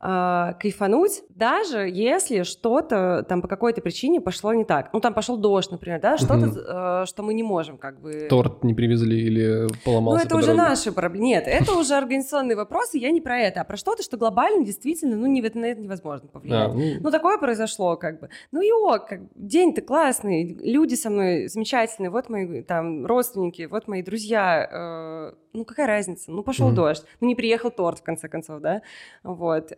[0.00, 4.90] э, кайфануть, даже если что-то там по какой-то причине пошло не так.
[4.92, 8.26] Ну, там пошел дождь, например, да, что-то, э, что мы не можем как бы...
[8.28, 10.68] Торт не привезли или поломался Ну, это уже дороге.
[10.68, 11.26] наши проблемы.
[11.26, 15.16] Нет, это уже организационные вопросы, я не про это, а про что-то, что глобально действительно,
[15.16, 16.70] ну, не, на это невозможно повлиять.
[16.70, 17.00] А, ну...
[17.00, 18.28] ну, такое произошло как бы.
[18.52, 23.88] Ну и ок, как, день-то классный, люди со мной замечательные, вот мои там родственники, вот
[23.88, 26.30] мои друзья, э, ну какая разница?
[26.30, 26.74] Ну пошел mm-hmm.
[26.74, 28.82] дождь, ну не приехал торт в конце концов, да,
[29.22, 29.76] вот, э,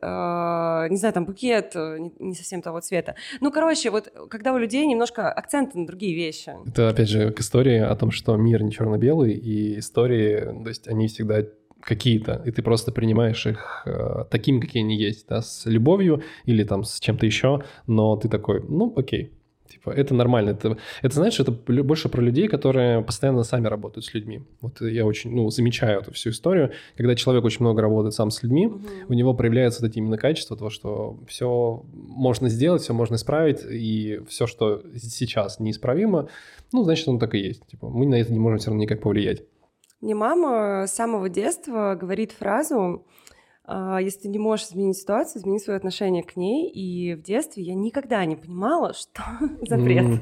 [0.90, 3.14] не знаю, там букет э, не, совсем того цвета.
[3.40, 6.52] Ну короче, вот когда у людей немножко акценты на другие вещи.
[6.66, 10.88] Это опять же к истории о том, что мир не черно-белый и истории, то есть
[10.88, 11.42] они всегда
[11.80, 16.64] какие-то, и ты просто принимаешь их э, таким, какие они есть, да, с любовью или
[16.64, 19.32] там с чем-то еще, но ты такой, ну окей,
[19.68, 20.50] Типа, это нормально.
[20.50, 24.42] Это, это, знаешь, это больше про людей, которые постоянно сами работают с людьми.
[24.60, 26.72] Вот я очень, ну, замечаю эту всю историю.
[26.96, 28.80] Когда человек очень много работает сам с людьми, угу.
[29.08, 33.60] у него проявляются вот эти именно качества, того, что все можно сделать, все можно исправить,
[33.68, 36.28] и все, что сейчас неисправимо,
[36.72, 37.66] ну, значит, оно так и есть.
[37.66, 39.42] Типа, мы на это не можем все равно никак повлиять.
[40.00, 43.06] Мне мама с самого детства говорит фразу
[43.68, 46.70] если ты не можешь изменить ситуацию, измени свое отношение к ней.
[46.70, 49.22] И в детстве я никогда не понимала, что
[49.62, 50.04] запрет.
[50.04, 50.18] Mm.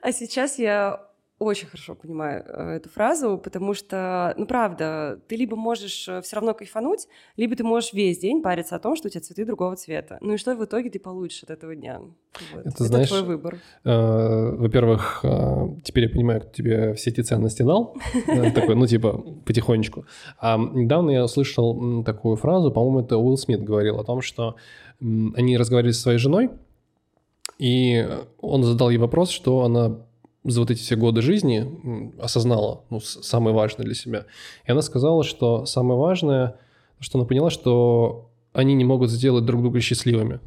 [0.00, 1.07] А сейчас я
[1.38, 6.36] очень хорошо понимаю э, эту фразу, потому что, ну правда, ты либо можешь э, все
[6.36, 9.76] равно кайфануть, либо ты можешь весь день париться о том, что у тебя цветы другого
[9.76, 10.18] цвета.
[10.20, 12.00] Ну и что в итоге ты получишь от этого дня?
[12.00, 12.60] Вот.
[12.60, 13.58] Это, Это знаешь, твой выбор.
[13.84, 17.96] Э, во-первых, э, теперь я понимаю, кто тебе все эти ценности дал.
[18.54, 20.06] Такой, ну типа, потихонечку.
[20.40, 24.56] А недавно я услышал такую фразу, по-моему, это Уилл Смит говорил о том, что
[25.00, 26.50] они разговаривали со своей женой,
[27.58, 28.08] и
[28.40, 30.00] он задал ей вопрос, что она
[30.50, 34.26] за вот эти все годы жизни осознала, ну, самое важное для себя.
[34.66, 36.56] И она сказала, что самое важное,
[37.00, 40.40] что она поняла, что они не могут сделать друг друга счастливыми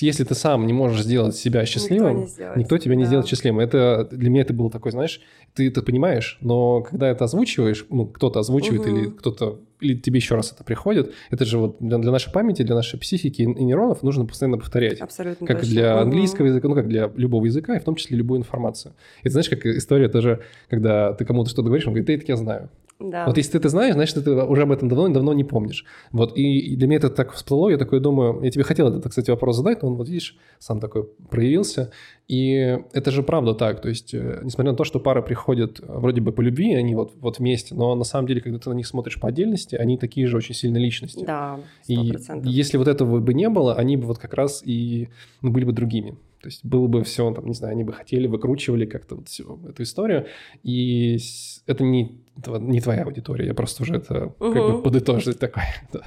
[0.00, 3.06] если ты сам не можешь сделать себя счастливым, никто, не никто тебя не да.
[3.06, 3.60] сделает счастливым.
[3.60, 5.20] Это для меня это было такой, знаешь,
[5.54, 8.96] ты это понимаешь, но когда это озвучиваешь, ну кто-то озвучивает угу.
[8.96, 12.62] или кто-то или тебе еще раз это приходит, это же вот для, для нашей памяти,
[12.62, 15.00] для нашей психики и нейронов нужно постоянно повторять.
[15.00, 15.46] Абсолютно.
[15.46, 15.72] Как точно.
[15.72, 18.94] для английского языка, ну как для любого языка, и в том числе любую информацию.
[19.22, 20.40] Это знаешь, как история тоже,
[20.70, 22.70] когда ты кому-то что-то говоришь, он говорит, да, это я знаю.
[23.10, 23.26] Да.
[23.26, 25.84] Вот если ты это знаешь, значит, ты уже об этом давно-давно не помнишь.
[26.10, 29.08] Вот, и, и для меня это так всплыло, я такой думаю, я тебе хотел этот,
[29.08, 31.90] кстати, вопрос задать, но он, вот видишь, сам такой проявился.
[32.26, 35.84] И это же правда так, то есть, э, несмотря на то, что пары приходят э,
[35.86, 38.74] вроде бы по любви, они вот, вот вместе, но на самом деле, когда ты на
[38.74, 41.22] них смотришь по отдельности, они такие же очень сильные личности.
[41.24, 42.46] Да, 100%.
[42.46, 45.10] И если вот этого бы не было, они бы вот как раз и
[45.42, 46.16] ну, были бы другими.
[46.44, 49.58] То есть было бы все, там, не знаю, они бы хотели, выкручивали как-то вот всю
[49.66, 50.26] эту историю.
[50.62, 51.18] И
[51.64, 54.52] это не, не твоя аудитория, я просто уже это угу.
[54.52, 55.64] как бы подытожить такое.
[55.94, 56.02] Да.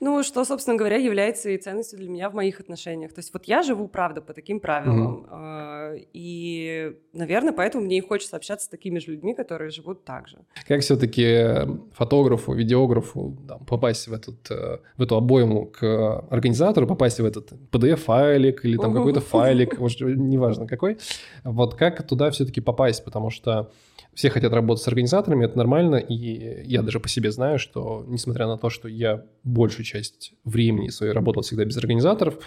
[0.00, 3.12] Ну, что, собственно говоря, является и ценностью для меня в моих отношениях.
[3.12, 5.26] То есть вот я живу, правда, по таким правилам.
[5.30, 6.08] Mm-hmm.
[6.12, 10.38] И, наверное, поэтому мне и хочется общаться с такими же людьми, которые живут так же.
[10.66, 17.20] Как все-таки фотографу, видеографу там, попасть в, этот, э, в эту обойму к организатору, попасть
[17.20, 20.98] в этот PDF-файлик или там какой-то файлик, может, неважно какой.
[21.44, 23.70] Вот как туда все-таки попасть, потому что
[24.16, 28.46] все хотят работать с организаторами, это нормально, и я даже по себе знаю, что несмотря
[28.46, 32.38] на то, что я большую часть времени своей работал всегда без организаторов,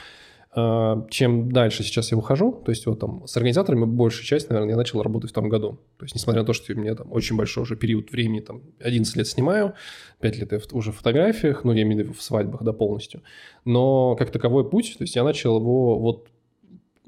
[0.51, 4.71] а, чем дальше сейчас я ухожу, то есть вот там с организаторами большую часть, наверное,
[4.71, 5.79] я начал работать в том году.
[5.99, 8.63] То есть несмотря на то, что у меня там очень большой уже период времени, там
[8.79, 9.75] 11 лет снимаю,
[10.21, 13.21] 5 лет я уже в фотографиях, ну я имею в виду в свадьбах, да, полностью.
[13.63, 16.29] Но как таковой путь, то есть я начал его вот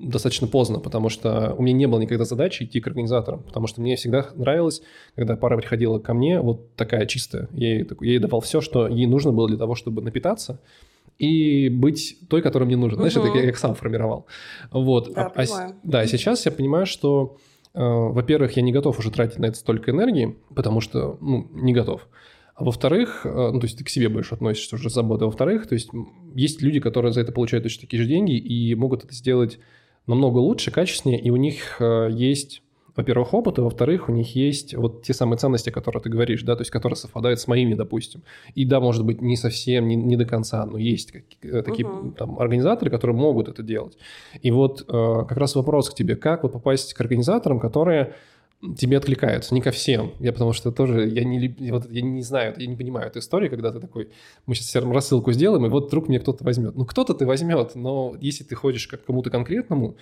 [0.01, 3.81] достаточно поздно, потому что у меня не было никогда задачи идти к организаторам, потому что
[3.81, 4.81] мне всегда нравилось,
[5.15, 7.47] когда пара приходила ко мне, вот такая чистая.
[7.51, 10.59] Я ей, я ей давал все, что ей нужно было для того, чтобы напитаться
[11.17, 12.97] и быть той, которая мне нужна.
[12.97, 13.27] Знаешь, угу.
[13.27, 14.25] это я их сам формировал.
[14.71, 15.13] Вот.
[15.13, 17.37] Да, а, а, да, сейчас я понимаю, что,
[17.73, 21.73] э, во-первых, я не готов уже тратить на это столько энергии, потому что, ну, не
[21.73, 22.07] готов.
[22.55, 25.25] А во-вторых, э, ну, то есть ты к себе больше относишься уже с заботой.
[25.25, 25.89] Во-вторых, то есть
[26.33, 29.59] есть люди, которые за это получают точно такие же деньги и могут это сделать
[30.07, 32.61] намного лучше, качественнее, и у них э, есть
[32.95, 36.55] во-первых, опыт, и во-вторых, у них есть вот те самые ценности, которые ты говоришь, да,
[36.55, 38.23] то есть которые совпадают с моими, допустим.
[38.53, 42.15] И да, может быть, не совсем, не, не до конца, но есть э, такие uh-huh.
[42.15, 43.97] там организаторы, которые могут это делать.
[44.41, 44.83] И вот э,
[45.27, 48.15] как раз вопрос к тебе, как вот попасть к организаторам, которые
[48.77, 50.13] тебе откликаются, не ко всем.
[50.19, 53.49] Я потому что тоже, я не, вот, я не знаю, я не понимаю эту историю,
[53.49, 54.09] когда ты такой,
[54.45, 56.75] мы сейчас всем рассылку сделаем, и вот вдруг мне кто-то возьмет.
[56.75, 59.97] Ну, кто-то ты возьмет, но если ты ходишь к кому-то конкретному,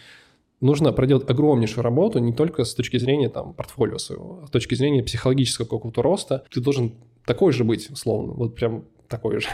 [0.61, 4.75] нужно проделать огромнейшую работу не только с точки зрения там портфолио своего, а с точки
[4.75, 6.43] зрения психологического какого-то роста.
[6.51, 6.93] Ты должен
[7.25, 9.47] такой же быть, условно, вот прям такой же.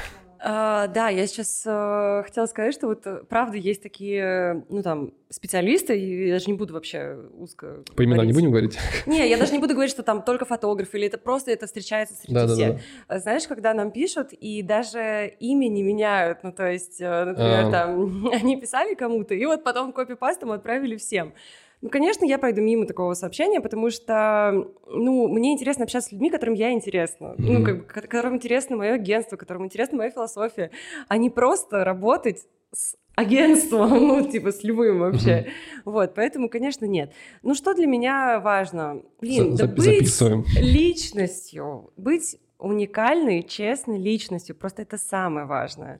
[0.47, 5.11] А, да, я сейчас э, хотела сказать, что вот э, правда есть такие, ну там,
[5.31, 8.77] специалисты, и я даже не буду вообще узко По именам не будем говорить?
[9.07, 12.13] Не, я даже не буду говорить, что там только фотограф, или это просто это встречается
[12.13, 12.75] среди да, всех.
[12.75, 13.19] Да, да.
[13.19, 17.71] Знаешь, когда нам пишут, и даже имя не меняют, ну то есть, э, например, а...
[17.71, 21.33] там, они писали кому-то, и вот потом копипастом отправили всем.
[21.81, 26.29] Ну, конечно, я пройду мимо такого сообщения, потому что, ну, мне интересно общаться с людьми,
[26.29, 27.35] которым я интересна.
[27.37, 27.37] Mm-hmm.
[27.37, 30.71] Ну, как которым интересно мое агентство, которым интересна моя философия,
[31.07, 35.29] а не просто работать с агентством, ну, типа, с любым вообще.
[35.29, 35.81] Mm-hmm.
[35.85, 37.11] Вот, поэтому, конечно, нет.
[37.43, 39.01] Ну, что для меня важно?
[39.21, 40.45] Блин, За- да быть записываем.
[40.55, 45.99] личностью, быть уникальной, честной личностью, просто это самое важное.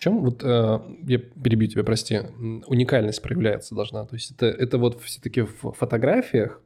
[0.00, 2.20] В чем вот, э, я перебью тебя, прости,
[2.66, 4.06] уникальность проявляется должна?
[4.06, 6.62] То есть это, это вот все-таки в фотографиях,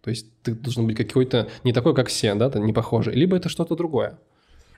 [0.00, 3.36] то есть ты должен быть какой-то не такой, как все, да, ты не похожий, либо
[3.36, 4.18] это что-то другое?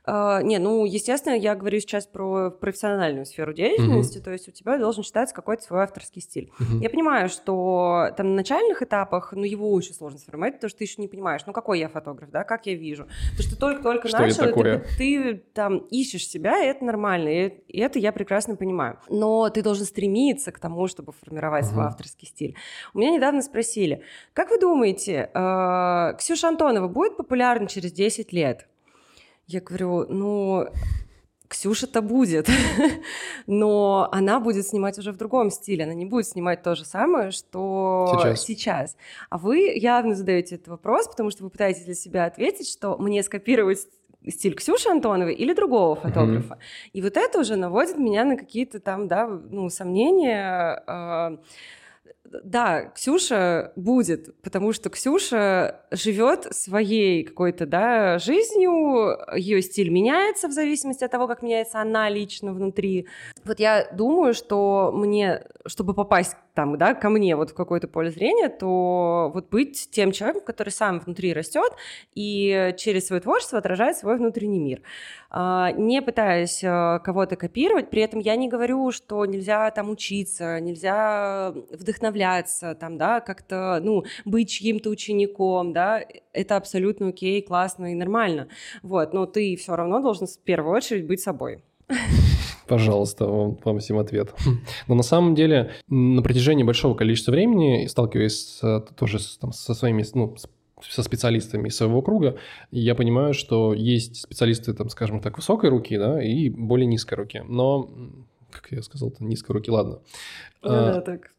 [0.05, 4.23] А, не, ну, естественно, я говорю сейчас про профессиональную сферу деятельности, mm-hmm.
[4.23, 6.51] то есть у тебя должен считаться какой-то свой авторский стиль.
[6.59, 6.83] Mm-hmm.
[6.83, 10.85] Я понимаю, что там на начальных этапах, ну, его очень сложно сформировать, потому что ты
[10.85, 13.07] еще не понимаешь, ну, какой я фотограф, да, как я вижу.
[13.31, 17.81] Потому что только-только что начал, ты, ты там ищешь себя, и это нормально, и, и
[17.81, 18.99] это я прекрасно понимаю.
[19.09, 21.69] Но ты должен стремиться к тому, чтобы формировать mm-hmm.
[21.69, 22.57] свой авторский стиль.
[22.93, 28.67] У меня недавно спросили, как вы думаете, э, Ксюша Антонова будет популярна через 10 лет?
[29.47, 30.69] Я говорю, ну,
[31.53, 32.49] Ксюша-то будет,
[33.47, 37.31] но она будет снимать уже в другом стиле, она не будет снимать то же самое,
[37.31, 38.43] что сейчас.
[38.43, 38.97] сейчас.
[39.29, 43.23] А вы явно задаете этот вопрос, потому что вы пытаетесь для себя ответить, что мне
[43.23, 43.87] скопировать
[44.27, 46.55] стиль Ксюши Антоновой или другого фотографа.
[46.55, 46.91] Mm-hmm.
[46.95, 50.83] И вот это уже наводит меня на какие-то там, да, ну, сомнения.
[50.87, 51.37] Э-
[52.43, 60.53] да, Ксюша будет, потому что Ксюша живет своей какой-то, да, жизнью, ее стиль меняется в
[60.53, 63.07] зависимости от того, как меняется она лично внутри.
[63.45, 68.11] Вот я думаю, что мне, чтобы попасть там, да, ко мне вот в какое-то поле
[68.11, 71.73] зрения, то вот быть тем человеком, который сам внутри растет
[72.15, 74.83] и через свое творчество отражает свой внутренний мир.
[75.31, 80.61] А, не пытаясь э, кого-то копировать, при этом я не говорю, что нельзя там учиться,
[80.61, 86.03] нельзя вдохновляться, там, да, как-то, ну, быть чьим-то учеником, да,
[86.35, 88.49] это абсолютно окей, классно и нормально,
[88.83, 91.63] вот, но ты все равно должен в первую очередь быть собой.
[92.67, 94.35] Пожалуйста, вам, вам всем ответ.
[94.87, 99.75] Но на самом деле на протяжении большого количества времени, сталкиваясь с, тоже с, там, со
[99.75, 100.37] своими ну,
[100.89, 102.39] со специалистами своего круга,
[102.71, 107.45] я понимаю, что есть специалисты, там, скажем так, высокой руки, да, и более низкой руки.
[107.49, 107.89] Но,
[108.51, 110.01] как я сказал-то, низкой руки, ладно.
[110.63, 111.31] Ну, а, да, так.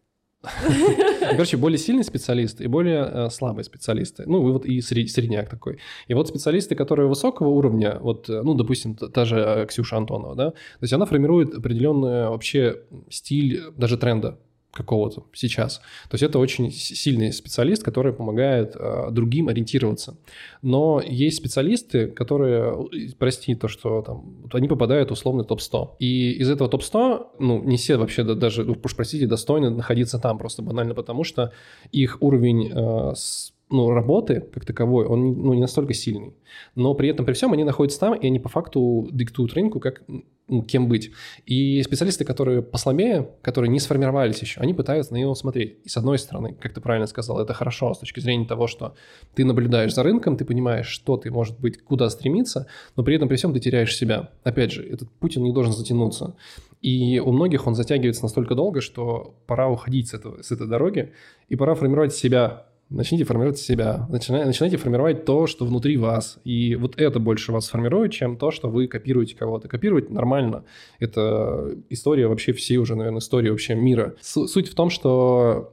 [1.31, 4.23] Короче, более сильные специалисты и более э, слабые специалисты.
[4.25, 5.79] Ну, вот и сред, средняк такой.
[6.07, 10.51] И вот специалисты, которые высокого уровня, вот, э, ну, допустим, та же Ксюша Антонова, да,
[10.51, 14.37] то есть она формирует определенный вообще стиль даже тренда
[14.74, 15.78] какого-то сейчас.
[16.09, 20.17] То есть это очень сильный специалист, который помогает э, другим ориентироваться.
[20.61, 25.97] Но есть специалисты, которые, прости то, что там, они попадают в условный топ-100.
[25.99, 30.38] И из этого топ-100, ну, не все вообще даже, ну, уж простите, достойны находиться там
[30.38, 31.51] просто банально потому, что
[31.91, 36.36] их уровень э, с ну, работы как таковой, он ну, не настолько сильный.
[36.76, 40.03] Но при этом, при всем, они находятся там, и они по факту диктуют рынку, как,
[40.47, 41.11] ну, кем быть.
[41.47, 45.80] И специалисты, которые послабее, которые не сформировались еще, они пытаются на него смотреть.
[45.84, 48.93] И с одной стороны, как ты правильно сказал, это хорошо с точки зрения того, что
[49.34, 53.28] ты наблюдаешь за рынком, ты понимаешь, что ты, может быть, куда стремиться, но при этом,
[53.28, 54.30] при всем, ты теряешь себя.
[54.43, 56.36] Опять же, этот путь, он не должен затянуться.
[56.84, 61.11] И у многих он затягивается настолько долго, что пора уходить с, этого, с этой дороги,
[61.49, 66.39] и пора формировать себя начните формировать себя, начинайте, начинайте формировать то, что внутри вас.
[66.43, 69.67] И вот это больше вас формирует, чем то, что вы копируете кого-то.
[69.67, 70.63] Копировать нормально.
[70.99, 74.15] Это история вообще всей уже, наверное, истории вообще мира.
[74.21, 75.71] Суть в том, что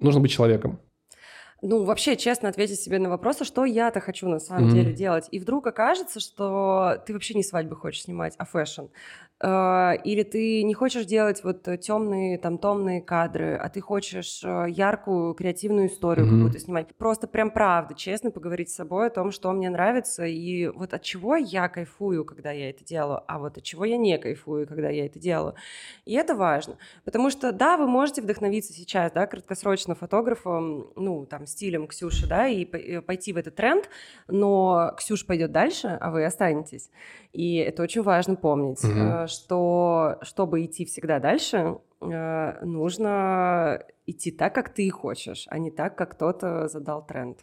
[0.00, 0.80] нужно быть человеком.
[1.60, 4.72] Ну, вообще, честно ответить себе на вопрос, а что я-то хочу на самом mm-hmm.
[4.72, 5.28] деле делать.
[5.32, 8.84] И вдруг окажется, что ты вообще не свадьбы хочешь снимать, а fashion.
[9.40, 14.66] Э, или ты не хочешь делать вот темные, там, томные кадры, а ты хочешь э,
[14.68, 16.30] яркую, креативную историю mm-hmm.
[16.30, 16.94] какую-то снимать.
[16.96, 21.02] Просто прям правда, честно поговорить с собой о том, что мне нравится, и вот от
[21.02, 24.90] чего я кайфую, когда я это делаю, а вот от чего я не кайфую, когда
[24.90, 25.54] я это делаю.
[26.04, 31.47] И это важно, потому что, да, вы можете вдохновиться сейчас, да, краткосрочно фотографом, ну, там,
[31.48, 32.64] стилем Ксюши, да, и
[33.00, 33.88] пойти в этот тренд,
[34.28, 36.90] но Ксюша пойдет дальше, а вы останетесь.
[37.32, 39.26] И это очень важно помнить, угу.
[39.26, 45.96] что чтобы идти всегда дальше, э, нужно идти так, как ты хочешь, а не так,
[45.96, 47.38] как кто-то задал тренд.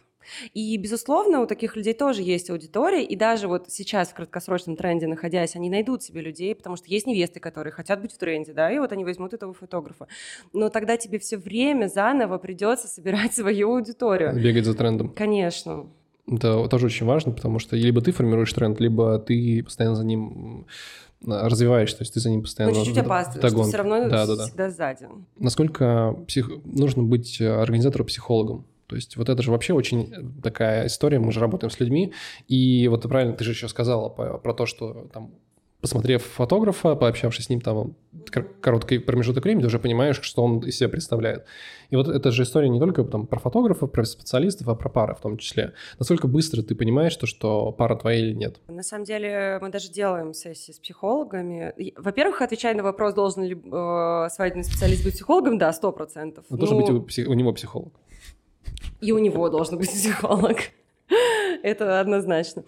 [0.54, 5.06] И, безусловно, у таких людей тоже есть аудитория, и даже вот сейчас в краткосрочном тренде
[5.06, 8.70] находясь, они найдут себе людей, потому что есть невесты, которые хотят быть в тренде, да,
[8.70, 10.08] и вот они возьмут этого фотографа.
[10.52, 14.34] Но тогда тебе все время заново придется собирать свою аудиторию.
[14.34, 15.10] Бегать за трендом.
[15.10, 15.86] Конечно.
[16.28, 20.66] Это тоже очень важно, потому что либо ты формируешь тренд, либо ты постоянно за ним
[21.24, 22.74] развиваешься, то есть ты за ним постоянно...
[22.74, 24.44] Ну, чуть-чуть опаздываешь, ты все равно да, да, да.
[24.44, 25.08] всегда сзади.
[25.38, 26.50] Насколько псих...
[26.64, 28.64] нужно быть организатором-психологом?
[28.86, 32.12] То есть вот это же вообще очень такая история, мы же работаем с людьми,
[32.48, 35.32] и вот правильно ты же еще сказала про, про то, что там
[35.80, 37.94] посмотрев фотографа, пообщавшись с ним там
[38.60, 41.44] короткий промежуток времени, ты уже понимаешь, что он из себя представляет.
[41.90, 45.14] И вот эта же история не только там, про фотографов, про специалистов, а про пары
[45.14, 45.74] в том числе.
[45.98, 48.60] Насколько быстро ты понимаешь, то, что пара твоя или нет?
[48.68, 51.72] На самом деле мы даже делаем сессии с психологами.
[51.96, 56.44] Во-первых, отвечая на вопрос, должен ли э, свадебный специалист быть психологом, да, сто процентов.
[56.50, 57.92] Ну, должен быть у, у него психолог.
[59.00, 60.56] И у него должен быть психолог.
[61.62, 62.64] Это однозначно.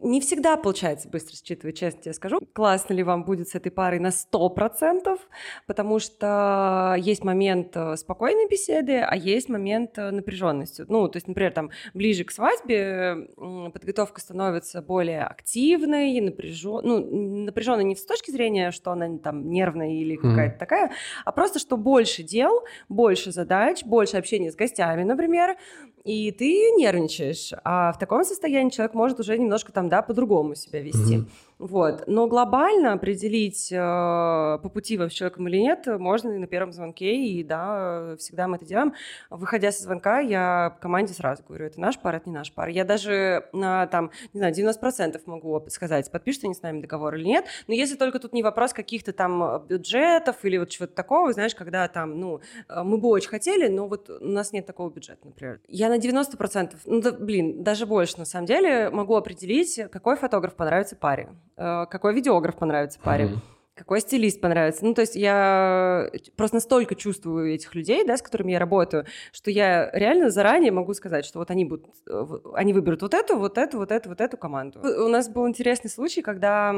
[0.00, 2.40] Не всегда получается быстро считывать, честно тебе скажу.
[2.52, 5.18] Классно ли вам будет с этой парой на 100%,
[5.66, 10.84] потому что есть момент э, спокойной беседы, а есть момент э, напряженности.
[10.88, 17.84] Ну, то есть, например, там ближе к свадьбе подготовка становится более активной, напряженной, ну, напряженной
[17.84, 20.58] не с точки зрения, что она там нервная или какая-то mm-hmm.
[20.58, 20.92] такая,
[21.24, 25.56] а просто, что больше дел, больше задач, больше общения с гостями, например,
[26.04, 30.80] и ты нервничаешь, а в таком состоянии человек может уже немножко там, да, по-другому себя
[30.80, 31.16] вести.
[31.16, 31.28] Mm-hmm.
[31.60, 32.04] Вот.
[32.06, 37.14] Но глобально определить, э, по пути с человеком или нет, можно и на первом звонке,
[37.14, 38.94] и да, всегда мы это делаем.
[39.28, 42.68] Выходя со звонка, я команде сразу говорю, это наш пар, это не наш пар.
[42.68, 47.24] Я даже на, там, не знаю, 90% могу сказать, подпишут они с нами договор или
[47.24, 51.54] нет, но если только тут не вопрос каких-то там бюджетов или вот чего-то такого, знаешь,
[51.54, 52.40] когда там, ну,
[52.70, 55.60] э, мы бы очень хотели, но вот у нас нет такого бюджета, например.
[55.68, 60.54] Я на 90%, ну, да, блин, даже больше, на самом деле, могу определить, какой фотограф
[60.54, 61.28] понравится паре.
[61.60, 63.26] Э, какой видеограф понравится паре.
[63.26, 63.38] Mm-hmm
[63.76, 64.84] какой стилист понравится.
[64.84, 69.50] Ну, то есть я просто настолько чувствую этих людей, да, с которыми я работаю, что
[69.50, 73.56] я реально заранее могу сказать, что вот они будут, э, они выберут вот эту, вот
[73.56, 74.80] эту, вот эту, вот эту команду.
[74.82, 76.74] У нас был интересный случай, когда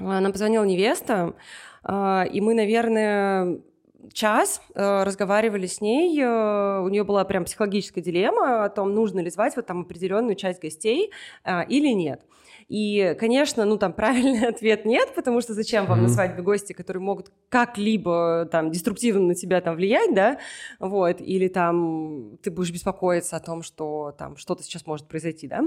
[0.00, 1.34] нам позвонила невеста,
[1.84, 3.60] э, и мы, наверное,
[4.12, 9.20] час э, разговаривали с ней, э, у нее была прям психологическая дилемма о том, нужно
[9.20, 11.12] ли звать вот там определенную часть гостей
[11.44, 12.22] э, или нет.
[12.70, 16.02] И, конечно, ну там правильный ответ нет, потому что зачем вам mm-hmm.
[16.02, 20.38] на свадьбе гости, которые могут как-либо там деструктивно на тебя там влиять, да,
[20.78, 25.62] вот, или там ты будешь беспокоиться о том, что там что-то сейчас может произойти, да,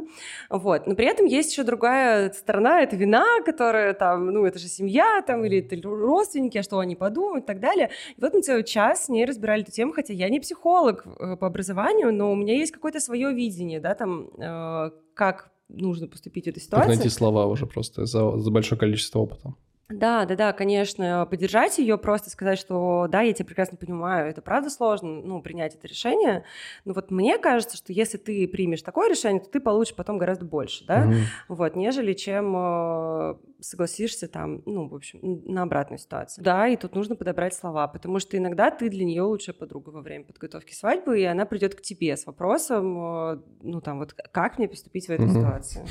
[0.49, 0.87] вот.
[0.87, 5.21] Но при этом есть еще другая сторона, это вина, которая там, ну это же семья
[5.27, 7.89] там, или это родственники, а что они подумают и так далее.
[8.15, 11.35] И вот мы целый час с ней разбирали эту тему, хотя я не психолог э,
[11.35, 16.45] по образованию, но у меня есть какое-то свое видение, да, там, э, как нужно поступить
[16.45, 16.87] в этой ситуации.
[16.87, 19.53] Как найти слова уже просто за, за большое количество опыта.
[19.97, 24.41] Да, да, да, конечно, поддержать ее, просто сказать, что да, я тебя прекрасно понимаю, это
[24.41, 26.43] правда сложно, ну, принять это решение.
[26.85, 30.45] Но вот мне кажется, что если ты примешь такое решение, то ты получишь потом гораздо
[30.45, 31.21] больше, да, mm-hmm.
[31.49, 36.43] вот, нежели чем э, согласишься там, ну, в общем, на обратную ситуацию.
[36.43, 40.01] Да, и тут нужно подобрать слова, потому что иногда ты для нее лучшая подруга во
[40.01, 44.57] время подготовки свадьбы, и она придет к тебе с вопросом, э, ну, там, вот, как
[44.57, 45.33] мне поступить в этой mm-hmm.
[45.33, 45.85] ситуации.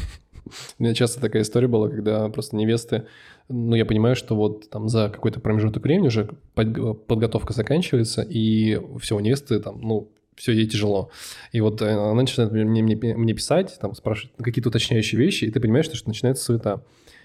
[0.78, 3.06] У меня часто такая история была, когда просто невесты,
[3.48, 9.16] ну, я понимаю, что вот там за какой-то промежуток времени уже подготовка заканчивается, и все,
[9.16, 11.10] у невесты там, ну, все ей тяжело.
[11.52, 15.60] И вот она начинает мне, мне, мне писать, там, спрашивать какие-то уточняющие вещи, и ты
[15.60, 16.82] понимаешь, что начинается суета.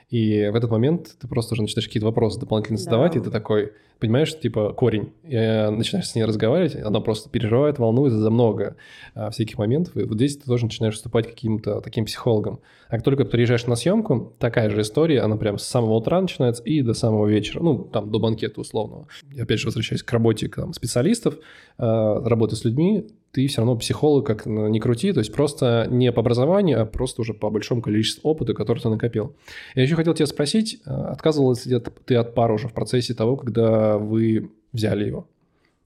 [0.09, 3.19] И в этот момент ты просто уже начинаешь какие-то вопросы дополнительно задавать, да.
[3.19, 5.11] и ты такой, понимаешь, типа корень.
[5.23, 8.77] И начинаешь с ней разговаривать, она просто переживает, волнуется за много
[9.15, 9.97] а, всяких моментов.
[9.97, 12.61] И вот здесь ты тоже начинаешь выступать каким-то таким психологом.
[12.87, 16.63] А как только приезжаешь на съемку, такая же история, она прям с самого утра начинается
[16.63, 19.07] и до самого вечера, ну, там, до банкета условного.
[19.35, 23.75] И опять же, возвращаясь к работе там, специалистов, э, работы с людьми, ты все равно
[23.75, 27.83] психолог, как не крути, то есть просто не по образованию, а просто уже по большому
[27.83, 29.35] количеству опыта, который ты накопил.
[29.75, 33.37] Я еще хотел тебя спросить, э, отказывалась ли ты от пары уже в процессе того,
[33.37, 35.27] когда вы взяли его?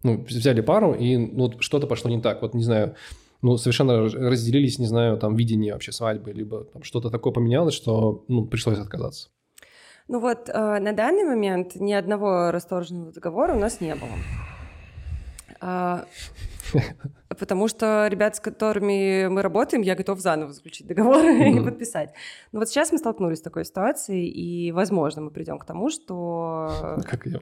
[0.02, 2.42] Ну, взяли пару, и ну, что-то пошло не так.
[2.42, 2.96] Вот, не знаю,
[3.42, 8.24] ну, совершенно разделились, не знаю, там, видение вообще свадьбы, либо там что-то такое поменялось, что,
[8.30, 9.28] ну, пришлось отказаться.
[10.08, 14.16] Ну вот э, на данный момент ни одного расторженного договора у нас не было.
[15.60, 16.06] А,
[17.36, 21.60] потому что ребят, с которыми мы работаем, я готов заново заключить договор mm-hmm.
[21.62, 22.14] и подписать.
[22.52, 26.98] Но вот сейчас мы столкнулись с такой ситуацией, и, возможно, мы придем к тому, что...
[27.10, 27.40] Как я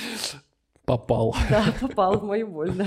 [0.84, 1.34] попал.
[1.48, 2.86] Да, попал в мою боль, да.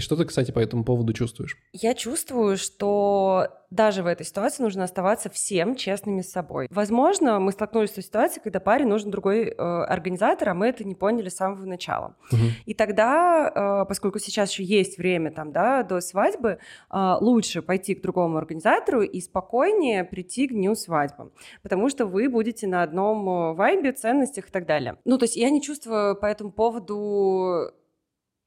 [0.00, 1.58] И что ты, кстати, по этому поводу чувствуешь?
[1.74, 6.68] Я чувствую, что даже в этой ситуации нужно оставаться всем честными с собой.
[6.70, 10.84] Возможно, мы столкнулись с той ситуацией, когда паре нужен другой э, организатор, а мы это
[10.84, 12.16] не поняли с самого начала.
[12.32, 12.40] Угу.
[12.64, 16.58] И тогда, э, поскольку сейчас еще есть время там, да, до свадьбы,
[16.90, 21.30] э, лучше пойти к другому организатору и спокойнее прийти к дню свадьбы,
[21.62, 24.96] потому что вы будете на одном э, вайбе, ценностях и так далее.
[25.04, 27.70] Ну, то есть я не чувствую по этому поводу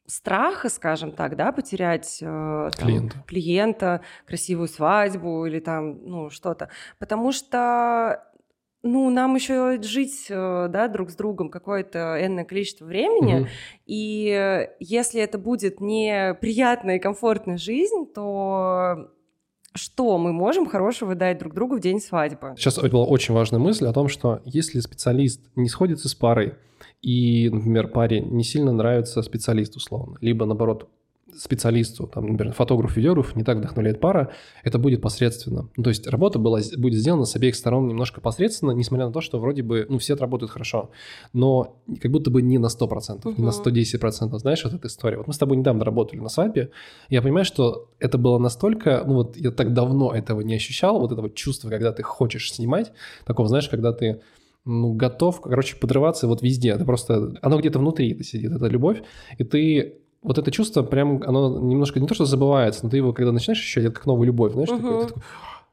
[0.05, 2.25] страха, скажем так, да, потерять э,
[2.77, 3.23] там, клиента.
[3.25, 6.69] клиента, красивую свадьбу или там, ну, что-то.
[6.99, 8.23] Потому что
[8.83, 13.47] ну, нам еще жить, э, да, друг с другом какое-то энное количество времени, угу.
[13.85, 19.09] и если это будет не приятная и комфортная жизнь, то
[19.75, 22.53] что мы можем хорошего дать друг другу в день свадьбы?
[22.57, 26.55] Сейчас была очень важная мысль о том, что если специалист не сходится с парой,
[27.03, 30.89] и, например, паре не сильно нравится специалист условно, либо наоборот
[31.35, 34.31] специалисту, там, например, фотограф, видеограф, не так вдохновляет пара,
[34.63, 35.67] это будет посредственно.
[35.75, 39.19] Ну, то есть работа была, будет сделана с обеих сторон немножко посредственно, несмотря на то,
[39.19, 40.91] что вроде бы, ну, все работают хорошо,
[41.33, 43.33] но как будто бы не на 100%, угу.
[43.35, 45.17] не на 110%, знаешь, вот эта история.
[45.17, 46.69] Вот мы с тобой недавно работали на свадьбе,
[47.09, 51.11] я понимаю, что это было настолько, ну, вот я так давно этого не ощущал, вот
[51.11, 52.91] этого чувства, когда ты хочешь снимать,
[53.25, 54.21] такого, знаешь, когда ты
[54.65, 56.69] ну, готов, короче, подрываться вот везде.
[56.69, 59.03] Это просто, оно где-то внутри сидит, это любовь,
[59.37, 63.13] и ты вот это чувство прям, оно немножко не то, что забывается, но ты его,
[63.13, 64.81] когда начинаешь ощущать, это как новую любовь, знаешь, uh-huh.
[64.81, 65.23] такой, такой,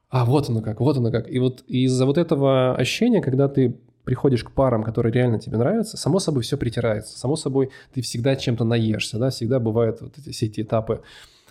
[0.09, 1.31] а вот оно как, вот оно как.
[1.31, 5.95] И вот из-за вот этого ощущения, когда ты приходишь к парам, которые реально тебе нравятся,
[5.95, 10.31] само собой все притирается, само собой ты всегда чем-то наешься, да, всегда бывают вот эти,
[10.31, 11.01] все эти этапы.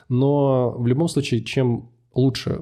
[0.08, 2.60] Но в любом случае, чем лучше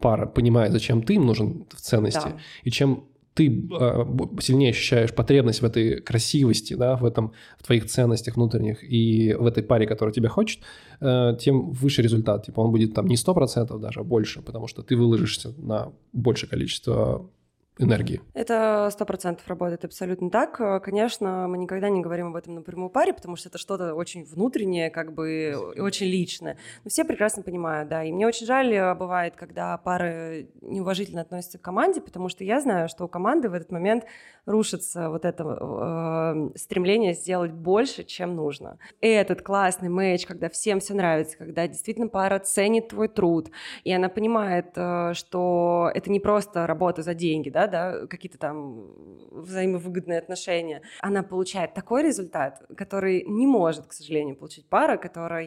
[0.00, 2.36] пара понимает, зачем ты им нужен в ценности, да.
[2.62, 3.04] и чем
[3.36, 4.04] ты э,
[4.40, 9.44] сильнее ощущаешь потребность в этой красивости, да, в этом, в твоих ценностях внутренних и в
[9.44, 10.60] этой паре, которая тебя хочет,
[11.00, 12.46] э, тем выше результат.
[12.46, 16.48] Типа он будет там не 100% даже, а больше, потому что ты выложишься на большее
[16.48, 17.30] количество
[17.78, 18.22] энергии.
[18.34, 20.82] Это сто процентов работает абсолютно так.
[20.82, 24.90] Конечно, мы никогда не говорим об этом напрямую паре, потому что это что-то очень внутреннее,
[24.90, 26.56] как бы очень личное.
[26.84, 28.02] Но все прекрасно понимают, да.
[28.04, 32.60] И мне очень жаль э, бывает, когда пары неуважительно относятся к команде, потому что я
[32.60, 34.04] знаю, что у команды в этот момент
[34.46, 38.78] рушится вот это э, стремление сделать больше, чем нужно.
[39.00, 43.50] И этот классный мэч, когда всем все нравится, когда действительно пара ценит твой труд,
[43.84, 48.92] и она понимает, э, что это не просто работа за деньги, да, да, какие-то там
[49.30, 55.46] взаимовыгодные отношения, она получает такой результат, который не может, к сожалению, получить пара, которая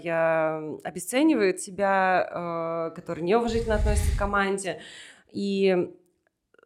[0.84, 4.80] обесценивает себя, э, которая неуважительно относится к команде.
[5.32, 5.90] И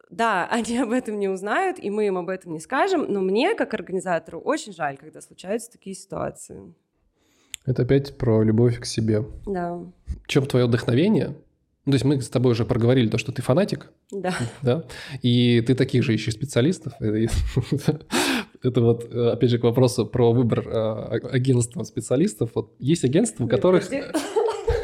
[0.09, 3.55] да, они об этом не узнают, и мы им об этом не скажем, но мне,
[3.55, 6.73] как организатору, очень жаль, когда случаются такие ситуации.
[7.65, 9.23] Это опять про любовь к себе.
[9.45, 9.75] Да.
[10.05, 11.35] В чем твое вдохновение?
[11.85, 13.91] Ну, то есть мы с тобой уже проговорили то, что ты фанатик.
[14.11, 14.33] Да.
[14.61, 14.85] Да.
[15.21, 16.93] И ты таких же ищешь специалистов.
[16.99, 22.51] Это вот, опять же, к вопросу про выбор а, агентства специалистов.
[22.55, 23.89] Вот есть агентства, у которых...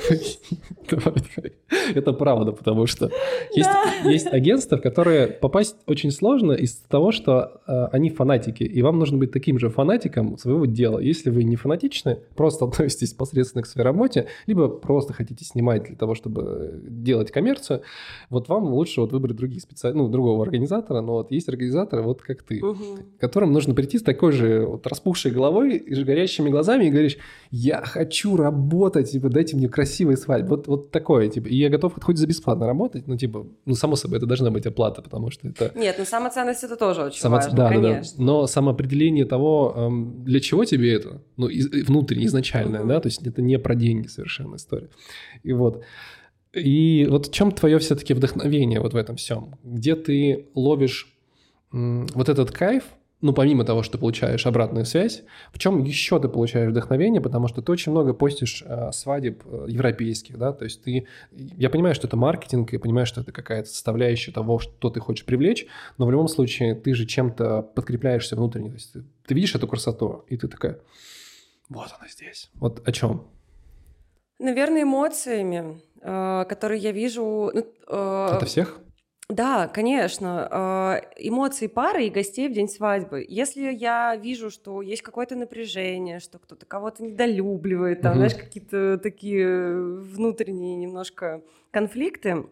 [1.96, 3.10] Это правда, потому что
[3.56, 3.70] есть,
[4.06, 9.00] есть агентства, в которые попасть очень сложно из-за того, что э, они фанатики, и вам
[9.00, 11.00] нужно быть таким же фанатиком своего дела.
[11.00, 15.96] Если вы не фанатичны, просто относитесь посредственно к своей работе, либо просто хотите снимать для
[15.96, 17.82] того, чтобы делать коммерцию,
[18.30, 22.22] вот вам лучше вот выбрать других специалистов, ну, другого организатора, но вот есть организаторы, вот
[22.22, 22.84] как ты, угу.
[23.20, 27.18] которым нужно прийти с такой же вот распухшей головой и горящими глазами и говоришь,
[27.52, 29.68] я хочу работать, типа, дайте мне
[30.00, 30.50] красивые свадьбы.
[30.50, 33.96] Вот, вот такое, типа, и я готов хоть за бесплатно работать, ну, типа, ну, само
[33.96, 35.72] собой, это должна быть оплата, потому что это...
[35.76, 37.36] Нет, ну, самоценность это тоже очень Само...
[37.36, 38.18] важно, да, конечно.
[38.18, 38.24] Да, да.
[38.24, 39.92] Но самоопределение того,
[40.26, 41.50] для чего тебе это, ну,
[41.86, 42.88] внутренне, изначальное, uh-huh.
[42.88, 44.90] да, то есть это не про деньги совершенно история.
[45.44, 45.84] И вот...
[46.54, 49.56] И вот в чем твое все-таки вдохновение вот в этом всем?
[49.64, 51.16] Где ты ловишь
[51.72, 52.86] вот этот кайф,
[53.22, 57.62] ну, помимо того, что получаешь обратную связь, в чем еще ты получаешь вдохновение, потому что
[57.62, 62.08] ты очень много постишь э, свадеб э, европейских, да, то есть ты, я понимаю, что
[62.08, 65.68] это маркетинг, я понимаю, что это какая-то составляющая того, что ты хочешь привлечь,
[65.98, 69.68] но в любом случае ты же чем-то подкрепляешься внутренне, то есть ты, ты видишь эту
[69.68, 70.80] красоту, и ты такая,
[71.68, 72.50] вот она здесь.
[72.56, 73.28] Вот о чем?
[74.40, 77.52] Наверное, эмоциями, э, которые я вижу.
[77.54, 78.80] Ну, это всех?
[79.30, 80.48] Да, конечно.
[80.50, 83.24] А, эмоции пары и гостей в день свадьбы.
[83.30, 88.18] Если я вижу, что есть какое-то напряжение, что кто-то кого-то недолюбливает, там, угу.
[88.18, 92.48] знаешь, какие-то такие внутренние немножко конфликты,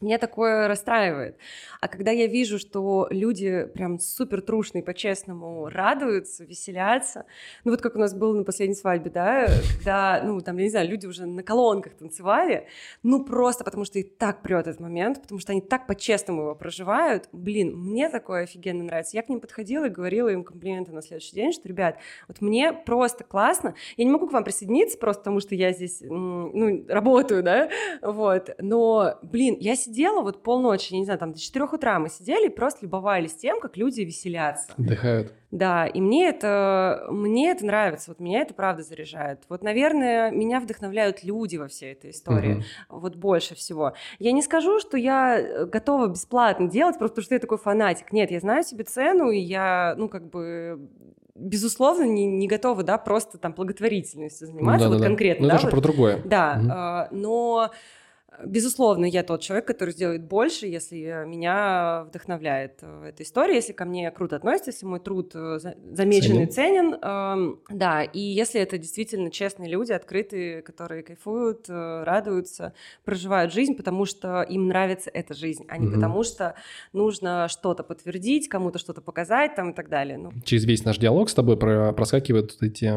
[0.00, 1.36] меня такое расстраивает.
[1.80, 7.26] А когда я вижу, что люди прям супер трушные, по-честному радуются, веселятся,
[7.64, 9.46] ну вот как у нас было на последней свадьбе, да,
[9.76, 12.66] когда, ну там, я не знаю, люди уже на колонках танцевали,
[13.02, 16.54] ну просто потому что и так прет этот момент, потому что они так по-честному его
[16.54, 19.16] проживают, блин, мне такое офигенно нравится.
[19.18, 22.72] Я к ним подходила и говорила им комплименты на следующий день, что, ребят, вот мне
[22.72, 27.42] просто классно, я не могу к вам присоединиться просто потому, что я здесь, ну, работаю,
[27.42, 27.68] да,
[28.00, 29.89] вот, но, блин, я сидела
[30.22, 33.60] вот полночи, я не знаю, там до 4 утра мы сидели и просто любовались тем,
[33.60, 34.72] как люди веселятся.
[34.76, 35.32] Отдыхают.
[35.50, 39.42] Да, и мне это, мне это нравится, вот меня это правда заряжает.
[39.48, 43.00] Вот, наверное, меня вдохновляют люди во всей этой истории, угу.
[43.00, 43.94] вот больше всего.
[44.20, 48.12] Я не скажу, что я готова бесплатно делать, просто потому что я такой фанатик.
[48.12, 50.88] Нет, я знаю себе цену, и я, ну, как бы
[51.34, 55.42] безусловно, не, не готова, да, просто там благотворительностью заниматься, ну, да, вот да, конкретно.
[55.44, 56.22] Ну, да, это же вот, про другое.
[56.24, 56.70] Да, угу.
[56.70, 57.70] э, но
[58.44, 63.84] Безусловно, я тот человек, который сделает больше, если меня вдохновляет э, эта история, если ко
[63.84, 66.94] мне круто относятся, если мой труд э, замечен и ценен.
[67.02, 72.72] Эм, да, и если это действительно честные люди, открытые, которые кайфуют, э, радуются,
[73.04, 75.96] проживают жизнь, потому что им нравится эта жизнь, а не угу.
[75.96, 76.54] потому что
[76.92, 80.16] нужно что-то подтвердить, кому-то что-то показать там и так далее.
[80.16, 80.32] Ну.
[80.44, 82.94] Через весь наш диалог с тобой проскакивают эти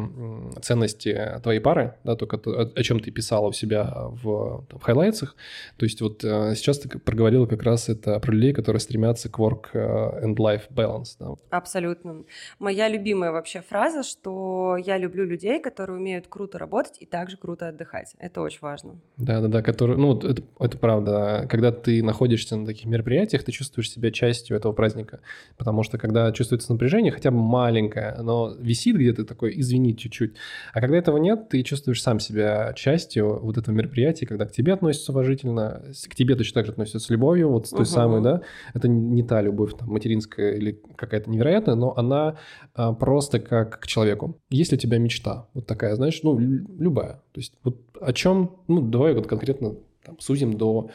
[0.62, 4.80] ценности твоей пары, да, только о, чем ты писала у себя в, в
[5.24, 5.36] хайлайтсах,
[5.78, 9.40] то есть вот э, сейчас ты проговорила как раз это про людей, которые стремятся к
[9.40, 11.16] work э, and life balance.
[11.20, 11.34] Да?
[11.50, 12.24] Абсолютно.
[12.60, 17.70] Моя любимая вообще фраза, что я люблю людей, которые умеют круто работать и также круто
[17.70, 18.14] отдыхать.
[18.20, 19.00] Это очень важно.
[19.18, 21.48] Да-да-да, которые, ну, это, это правда.
[21.50, 25.20] Когда ты находишься на таких мероприятиях, ты чувствуешь себя частью этого праздника.
[25.58, 30.36] Потому что когда чувствуется напряжение, хотя бы маленькое, оно висит где-то такое, извини чуть-чуть.
[30.74, 34.74] А когда этого нет, ты чувствуешь сам себя частью вот этого мероприятия, когда к тебе
[34.74, 37.86] относятся уважительно, к тебе точно так же относятся с любовью, вот с той угу.
[37.86, 38.42] самой, да,
[38.74, 42.36] это не та любовь там, материнская или какая-то невероятная, но она
[42.76, 44.38] а, просто как к человеку.
[44.50, 48.58] Есть ли у тебя мечта вот такая, знаешь, ну, любая, то есть вот о чем,
[48.68, 50.90] ну, давай вот конкретно там, сузим до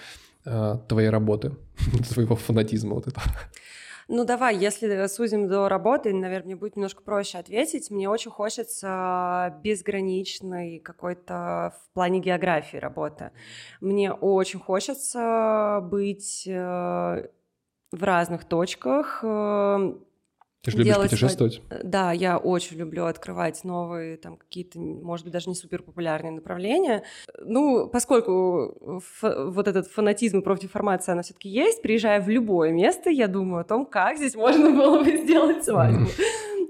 [0.44, 1.52] а, твоей работы,
[2.12, 3.24] твоего фанатизма вот этого.
[4.10, 7.90] Ну давай, если сузим до работы, наверное, мне будет немножко проще ответить.
[7.90, 13.32] Мне очень хочется безграничной какой-то в плане географии работы.
[13.82, 17.28] Мне очень хочется быть э,
[17.92, 19.92] в разных точках, э,
[20.62, 21.62] ты же любишь путешествовать?
[21.68, 21.80] Свой...
[21.84, 27.04] Да, я очень люблю открывать новые, там, какие-то, может быть, даже не супер популярные направления.
[27.40, 33.10] Ну, поскольку вот этот фанатизм и профдеформация, она все таки есть, приезжая в любое место,
[33.10, 36.08] я думаю о том, как здесь можно было бы сделать свадьбу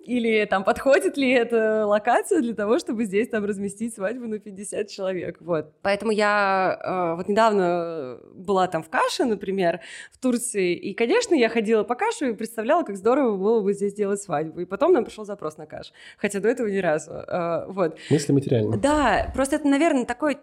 [0.09, 4.89] или там подходит ли эта локация для того, чтобы здесь там разместить свадьбу на 50
[4.89, 5.73] человек, вот.
[5.83, 9.81] Поэтому я э, вот недавно была там в Каше, например,
[10.11, 13.93] в Турции, и, конечно, я ходила по Каше и представляла, как здорово было бы здесь
[13.93, 17.67] делать свадьбу, и потом нам пришел запрос на Каш, хотя до этого ни разу, э,
[17.69, 17.99] вот.
[18.09, 18.79] Мысли материально.
[18.79, 20.39] Да, просто это, наверное, такой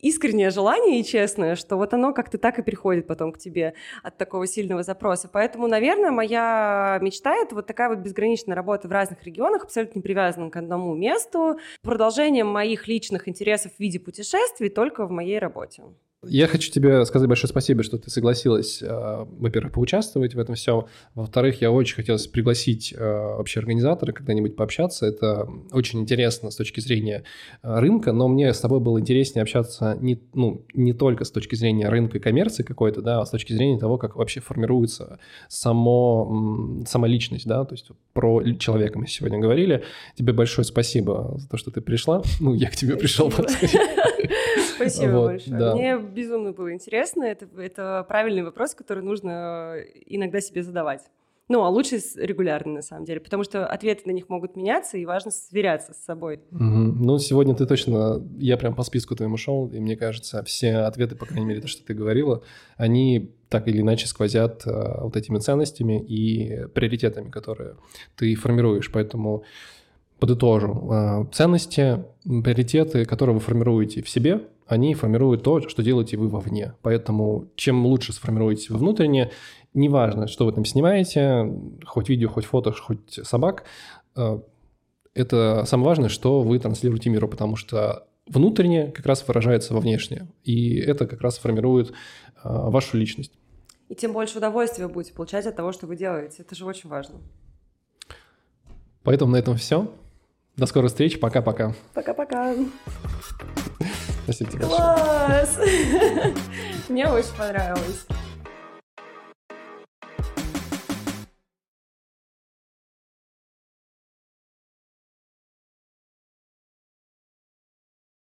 [0.00, 4.16] искреннее желание и честное, что вот оно как-то так и приходит потом к тебе от
[4.16, 5.28] такого сильного запроса.
[5.32, 10.02] Поэтому, наверное, моя мечта— это вот такая вот безграничная работа в разных регионах, абсолютно не
[10.02, 15.82] привязанная к одному месту, продолжением моих личных интересов в виде путешествий только в моей работе.
[16.28, 18.86] Я хочу тебе сказать большое спасибо, что ты согласилась, э,
[19.38, 20.84] во-первых, поучаствовать в этом всем.
[21.14, 25.06] Во-вторых, я очень хотел пригласить э, вообще организатора когда-нибудь пообщаться.
[25.06, 27.24] Это очень интересно с точки зрения
[27.62, 31.54] э, рынка, но мне с тобой было интереснее общаться не, ну, не только с точки
[31.54, 36.82] зрения рынка и коммерции какой-то, да, а с точки зрения того, как вообще формируется само,
[36.86, 39.84] сама личность, да, то есть про человека мы сегодня говорили.
[40.16, 42.22] Тебе большое спасибо за то, что ты пришла.
[42.40, 43.32] Ну, я к тебе пришел.
[44.88, 45.74] Спасибо большое.
[45.74, 47.24] Мне безумно было интересно.
[47.24, 49.76] Это, это правильный вопрос, который нужно
[50.06, 51.02] иногда себе задавать.
[51.50, 55.04] Ну, а лучше регулярно, на самом деле, потому что ответы на них могут меняться, и
[55.04, 56.38] важно сверяться с собой.
[56.52, 56.60] Угу.
[56.60, 58.24] Ну, сегодня ты точно...
[58.38, 61.66] Я прям по списку твоему шел, и мне кажется, все ответы, по крайней мере, то,
[61.66, 62.44] что ты говорила,
[62.76, 67.74] они так или иначе сквозят а, вот этими ценностями и приоритетами, которые
[68.14, 68.88] ты формируешь.
[68.92, 69.42] Поэтому
[70.20, 70.88] подытожу.
[70.92, 76.74] А, ценности, приоритеты, которые вы формируете в себе, они формируют то, что делаете вы вовне.
[76.82, 79.32] Поэтому чем лучше сформируете вы внутренне,
[79.74, 81.52] неважно, что вы там снимаете,
[81.84, 83.64] хоть видео, хоть фото, хоть собак,
[84.16, 84.40] э,
[85.14, 90.28] это самое важное, что вы транслируете миру, потому что внутреннее как раз выражается во внешнее,
[90.44, 91.92] и это как раз формирует э,
[92.44, 93.32] вашу личность.
[93.88, 96.36] И тем больше удовольствия вы будете получать от того, что вы делаете.
[96.42, 97.16] Это же очень важно.
[99.02, 99.92] Поэтому на этом все.
[100.56, 101.18] До скорой встречи.
[101.18, 101.74] Пока-пока.
[101.92, 102.54] Пока-пока.
[104.24, 105.58] Спасибо тебе Класс!
[106.88, 108.06] Мне очень понравилось.